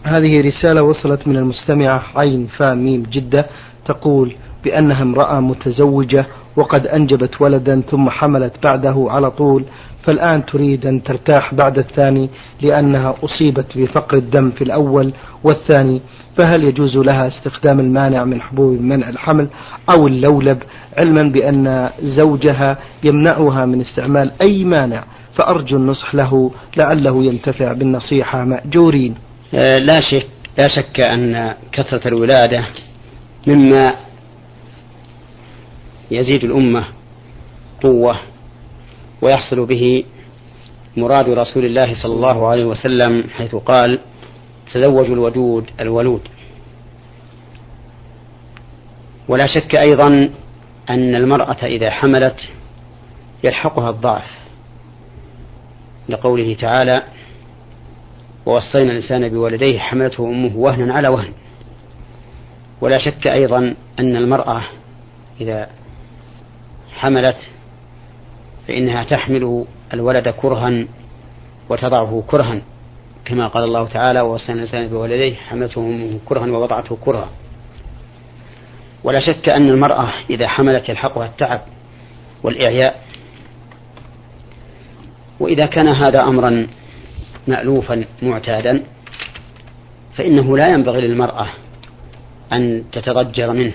هذه 0.02 0.40
رسالة 0.40 0.82
وصلت 0.82 1.28
من 1.28 1.37
المستمعة 1.37 2.04
عين 2.18 2.46
فام 2.46 2.84
ميم 2.84 3.02
جدة 3.02 3.46
تقول 3.84 4.37
بأنها 4.68 5.02
امرأة 5.02 5.40
متزوجة 5.40 6.26
وقد 6.57 6.87
أنجبت 6.87 7.40
ولدا 7.40 7.83
ثم 7.90 8.11
حملت 8.11 8.52
بعده 8.66 9.07
على 9.11 9.31
طول 9.31 9.64
فالآن 10.02 10.46
تريد 10.46 10.87
أن 10.87 11.02
ترتاح 11.02 11.54
بعد 11.54 11.78
الثاني 11.78 12.31
لأنها 12.61 13.14
أصيبت 13.24 13.66
بفقر 13.76 14.16
الدم 14.16 14.50
في 14.50 14.64
الأول 14.64 15.12
والثاني 15.44 16.02
فهل 16.38 16.64
يجوز 16.64 16.96
لها 16.96 17.28
استخدام 17.28 17.81
المانع 17.81 18.24
من 18.24 18.40
حبوب 18.40 18.81
منع 18.81 19.09
الحمل 19.09 19.48
أو 19.90 20.07
اللولب؟ 20.07 20.59
علما 20.98 21.22
بأن 21.22 21.90
زوجها 22.02 22.78
يمنعها 23.04 23.66
من 23.66 23.81
استعمال 23.81 24.33
أي 24.48 24.64
مانع 24.64 25.04
فأرجو 25.35 25.76
النصح 25.76 26.14
له 26.14 26.50
لعله 26.76 27.24
ينتفع 27.24 27.72
بالنصيحة 27.72 28.44
مأجورين. 28.44 29.14
آه، 29.54 29.78
لا 29.78 30.00
شك 30.11 30.26
لا 30.59 30.68
شك 30.68 31.00
أن 31.00 31.54
كثرة 31.72 32.09
الولادة 32.09 32.64
مما 33.46 34.08
يزيد 36.11 36.44
الأمة 36.44 36.85
قوة 37.83 38.18
ويحصل 39.23 39.66
به 39.66 40.05
مراد 40.97 41.29
رسول 41.29 41.64
الله 41.64 42.03
صلى 42.03 42.14
الله 42.14 42.47
عليه 42.47 42.64
وسلم 42.64 43.25
حيث 43.37 43.55
قال 43.55 43.99
تزوجوا 44.73 45.14
الودود 45.14 45.71
الولود. 45.81 46.21
ولا 49.29 49.47
شك 49.47 49.75
أيضا 49.75 50.31
أن 50.90 51.14
المرأة 51.14 51.66
إذا 51.66 51.90
حملت 51.90 52.49
يلحقها 53.44 53.90
الضعف. 53.90 54.38
لقوله 56.09 56.55
تعالى 56.55 57.03
ووصينا 58.47 58.90
الإنسان 58.92 59.29
بولديه 59.29 59.79
حملته 59.79 60.25
أمه 60.25 60.57
وهنا 60.57 60.94
على 60.94 61.09
وهن. 61.09 61.33
ولا 62.81 62.99
شك 62.99 63.27
أيضا 63.27 63.75
أن 63.99 64.16
المرأة 64.16 64.62
إذا 65.40 65.68
حملت 66.98 67.48
فإنها 68.68 69.04
تحمل 69.04 69.64
الولد 69.94 70.28
كرها 70.28 70.84
وتضعه 71.68 72.22
كرها. 72.26 72.61
كما 73.24 73.48
قال 73.48 73.64
الله 73.64 73.87
تعالى 73.87 74.20
ووصينا 74.20 74.58
الإنسان 74.58 74.88
بولديه 74.88 75.34
حملته 75.34 75.80
أمه 75.80 76.18
كرها 76.26 76.46
ووضعته 76.46 76.98
كرها. 77.04 77.28
ولا 79.04 79.20
شك 79.20 79.48
أن 79.48 79.68
المرأة 79.68 80.12
إذا 80.30 80.48
حملت 80.48 80.88
يلحقها 80.88 81.26
التعب 81.26 81.61
والإعياء. 82.42 83.02
وإذا 85.40 85.66
كان 85.66 85.88
هذا 85.88 86.22
أمرا 86.22 86.66
مألوفا 87.48 88.04
معتادا 88.22 88.84
فإنه 90.14 90.56
لا 90.56 90.68
ينبغي 90.68 91.00
للمرأة 91.00 91.48
أن 92.52 92.84
تتضجر 92.92 93.52
منه 93.52 93.74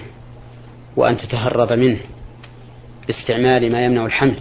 وأن 0.96 1.18
تتهرب 1.18 1.74
منه. 1.74 2.00
باستعمال 3.08 3.72
ما 3.72 3.86
يمنع 3.86 4.06
الحمل 4.06 4.40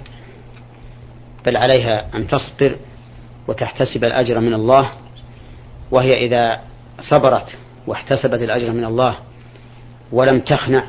بل 1.46 1.56
عليها 1.56 2.16
أن 2.16 2.26
تصبر 2.26 2.76
وتحتسب 3.48 4.04
الأجر 4.04 4.40
من 4.40 4.54
الله 4.54 4.90
وهي 5.90 6.26
إذا 6.26 6.60
صبرت 7.00 7.56
واحتسبت 7.86 8.42
الأجر 8.42 8.72
من 8.72 8.84
الله 8.84 9.18
ولم 10.12 10.40
تخنع 10.40 10.84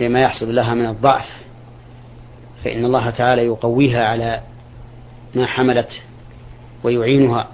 لما 0.00 0.20
يحصل 0.20 0.54
لها 0.54 0.74
من 0.74 0.86
الضعف 0.86 1.26
فإن 2.64 2.84
الله 2.84 3.10
تعالى 3.10 3.42
يقويها 3.42 4.04
على 4.04 4.40
ما 5.34 5.46
حملت 5.46 6.02
ويعينها 6.84 7.48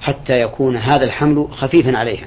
حتى 0.00 0.40
يكون 0.40 0.76
هذا 0.76 1.04
الحمل 1.04 1.48
خفيفا 1.52 1.98
عليها. 1.98 2.26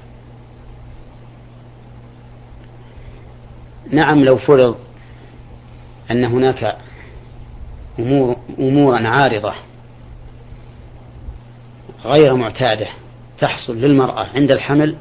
نعم 3.91 4.23
لو 4.23 4.37
فرض 4.37 4.75
أن 6.11 6.25
هناك 6.25 6.77
أمور 7.99 8.35
أمورا 8.59 9.07
عارضة 9.07 9.53
غير 12.05 12.35
معتادة 12.35 12.87
تحصل 13.39 13.77
للمرأة 13.77 14.29
عند 14.35 14.51
الحمل 14.51 14.95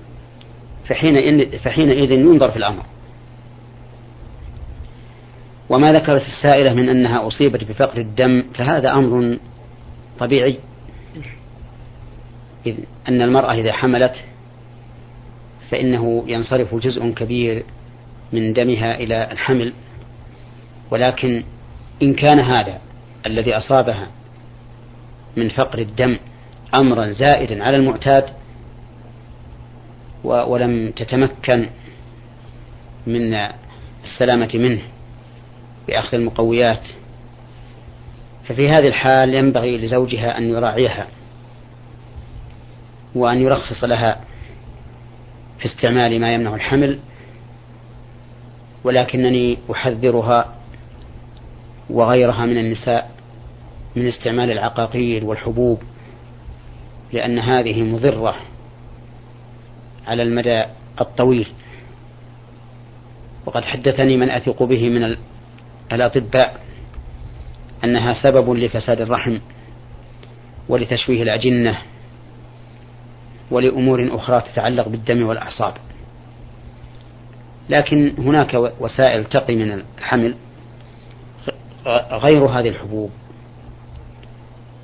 فحين 0.89 1.49
فحينئذ 1.59 2.13
ينظر 2.13 2.51
في 2.51 2.57
الأمر. 2.57 2.83
وما 5.69 5.93
ذكرت 5.93 6.23
السائلة 6.23 6.75
من 6.75 6.89
أنها 6.89 7.27
أصيبت 7.27 7.65
بفقر 7.65 7.99
الدم 7.99 8.45
فهذا 8.55 8.93
أمر 8.93 9.39
طبيعي. 10.19 10.59
إذ 12.67 12.75
أن 13.09 13.23
المرأة 13.23 13.53
إذا 13.53 13.73
حملت 13.73 14.25
فإنه 15.71 16.25
ينصرف 16.27 16.75
جزء 16.75 17.11
كبير 17.11 17.65
من 18.33 18.53
دمها 18.53 18.95
إلى 18.95 19.33
الحمل. 19.33 19.73
ولكن 20.91 21.45
إن 22.03 22.15
كان 22.15 22.41
هذا 22.41 22.79
الذي 23.27 23.55
أصابها 23.55 24.09
من 25.37 25.49
فقر 25.49 25.79
الدم 25.79 26.19
أمرا 26.75 27.13
زائدا 27.13 27.65
على 27.65 27.77
المعتاد 27.77 28.25
ولم 30.25 30.91
تتمكن 30.91 31.69
من 33.07 33.35
السلامة 34.05 34.51
منه 34.55 34.83
بأخذ 35.89 36.15
المقويات 36.15 36.89
ففي 38.45 38.69
هذه 38.69 38.87
الحال 38.87 39.35
ينبغي 39.35 39.79
لزوجها 39.79 40.39
أن 40.39 40.43
يراعيها 40.43 41.07
وأن 43.15 43.41
يرخص 43.41 43.85
لها 43.85 44.21
في 45.59 45.65
استعمال 45.67 46.21
ما 46.21 46.35
يمنع 46.35 46.55
الحمل 46.55 46.99
ولكنني 48.85 49.59
أحذرها 49.73 50.55
وغيرها 51.91 52.47
من 52.47 52.59
النساء 52.59 53.11
من 53.97 54.07
استعمال 54.07 54.51
العقاقير 54.51 55.25
والحبوب 55.25 55.83
لأن 57.13 57.39
هذه 57.39 57.83
مضرة 57.83 58.37
على 60.07 60.23
المدى 60.23 60.65
الطويل. 61.01 61.47
وقد 63.47 63.65
حدثني 63.65 64.17
من 64.17 64.31
أثق 64.31 64.63
به 64.63 64.89
من 64.89 65.17
الأطباء 65.93 66.61
أنها 67.85 68.15
سبب 68.23 68.51
لفساد 68.51 69.01
الرحم 69.01 69.39
ولتشويه 70.69 71.23
الأجنة 71.23 71.79
ولأمور 73.51 74.15
أخرى 74.15 74.41
تتعلق 74.41 74.89
بالدم 74.89 75.27
والأعصاب. 75.27 75.75
لكن 77.69 78.15
هناك 78.19 78.73
وسائل 78.81 79.25
تقي 79.25 79.57
من 79.57 79.83
الحمل 79.99 80.35
غير 82.11 82.45
هذه 82.47 82.69
الحبوب. 82.69 83.11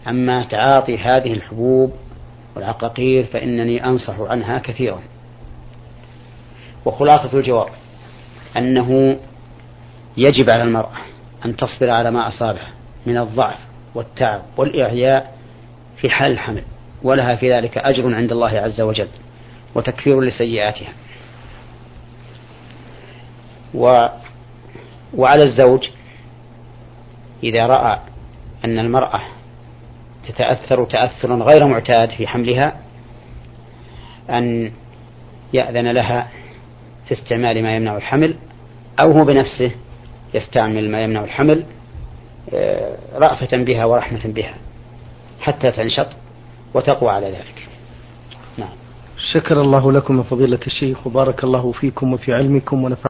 أما 0.08 0.44
تعاطي 0.44 0.98
هذه 0.98 1.32
الحبوب 1.32 1.92
والعقاقير 2.56 3.24
فإنني 3.24 3.84
أنصح 3.84 4.20
عنها 4.20 4.58
كثيرا. 4.58 5.02
وخلاصة 6.84 7.38
الجواب 7.38 7.68
أنه 8.56 9.18
يجب 10.16 10.50
على 10.50 10.62
المرأة 10.62 10.96
أن 11.44 11.56
تصبر 11.56 11.90
على 11.90 12.10
ما 12.10 12.28
أصابها 12.28 12.72
من 13.06 13.18
الضعف 13.18 13.58
والتعب 13.94 14.42
والإعياء 14.56 15.34
في 15.96 16.10
حال 16.10 16.32
الحمل 16.32 16.62
ولها 17.02 17.34
في 17.34 17.52
ذلك 17.52 17.78
أجر 17.78 18.14
عند 18.14 18.32
الله 18.32 18.50
عز 18.50 18.80
وجل 18.80 19.08
وتكفير 19.74 20.20
لسيئاتها. 20.20 20.92
و 23.74 24.06
وعلى 25.14 25.42
الزوج 25.42 25.88
إذا 27.42 27.66
رأى 27.66 27.98
أن 28.64 28.78
المرأة 28.78 29.20
تتأثر 30.28 30.84
تأثرا 30.84 31.36
غير 31.36 31.66
معتاد 31.66 32.10
في 32.10 32.26
حملها 32.26 32.76
أن 34.30 34.72
يأذن 35.52 35.90
لها 35.90 36.28
في 37.06 37.12
استعمال 37.12 37.62
ما 37.62 37.76
يمنع 37.76 37.96
الحمل 37.96 38.34
أو 39.00 39.12
هو 39.12 39.24
بنفسه 39.24 39.70
يستعمل 40.34 40.90
ما 40.90 41.00
يمنع 41.00 41.24
الحمل 41.24 41.64
آه، 42.54 42.96
رأفة 43.14 43.56
بها 43.56 43.84
ورحمة 43.84 44.20
بها 44.24 44.54
حتى 45.40 45.70
تنشط 45.70 46.06
وتقوى 46.74 47.10
على 47.10 47.26
ذلك. 47.26 47.68
نعم. 48.58 48.68
شكر 49.32 49.60
الله 49.60 49.92
لكم 49.92 50.22
فضيلة 50.22 50.60
الشيخ 50.66 51.06
وبارك 51.06 51.44
الله 51.44 51.72
فيكم 51.72 52.12
وفي 52.12 52.34
علمكم 52.34 52.84
ونفع 52.84 53.09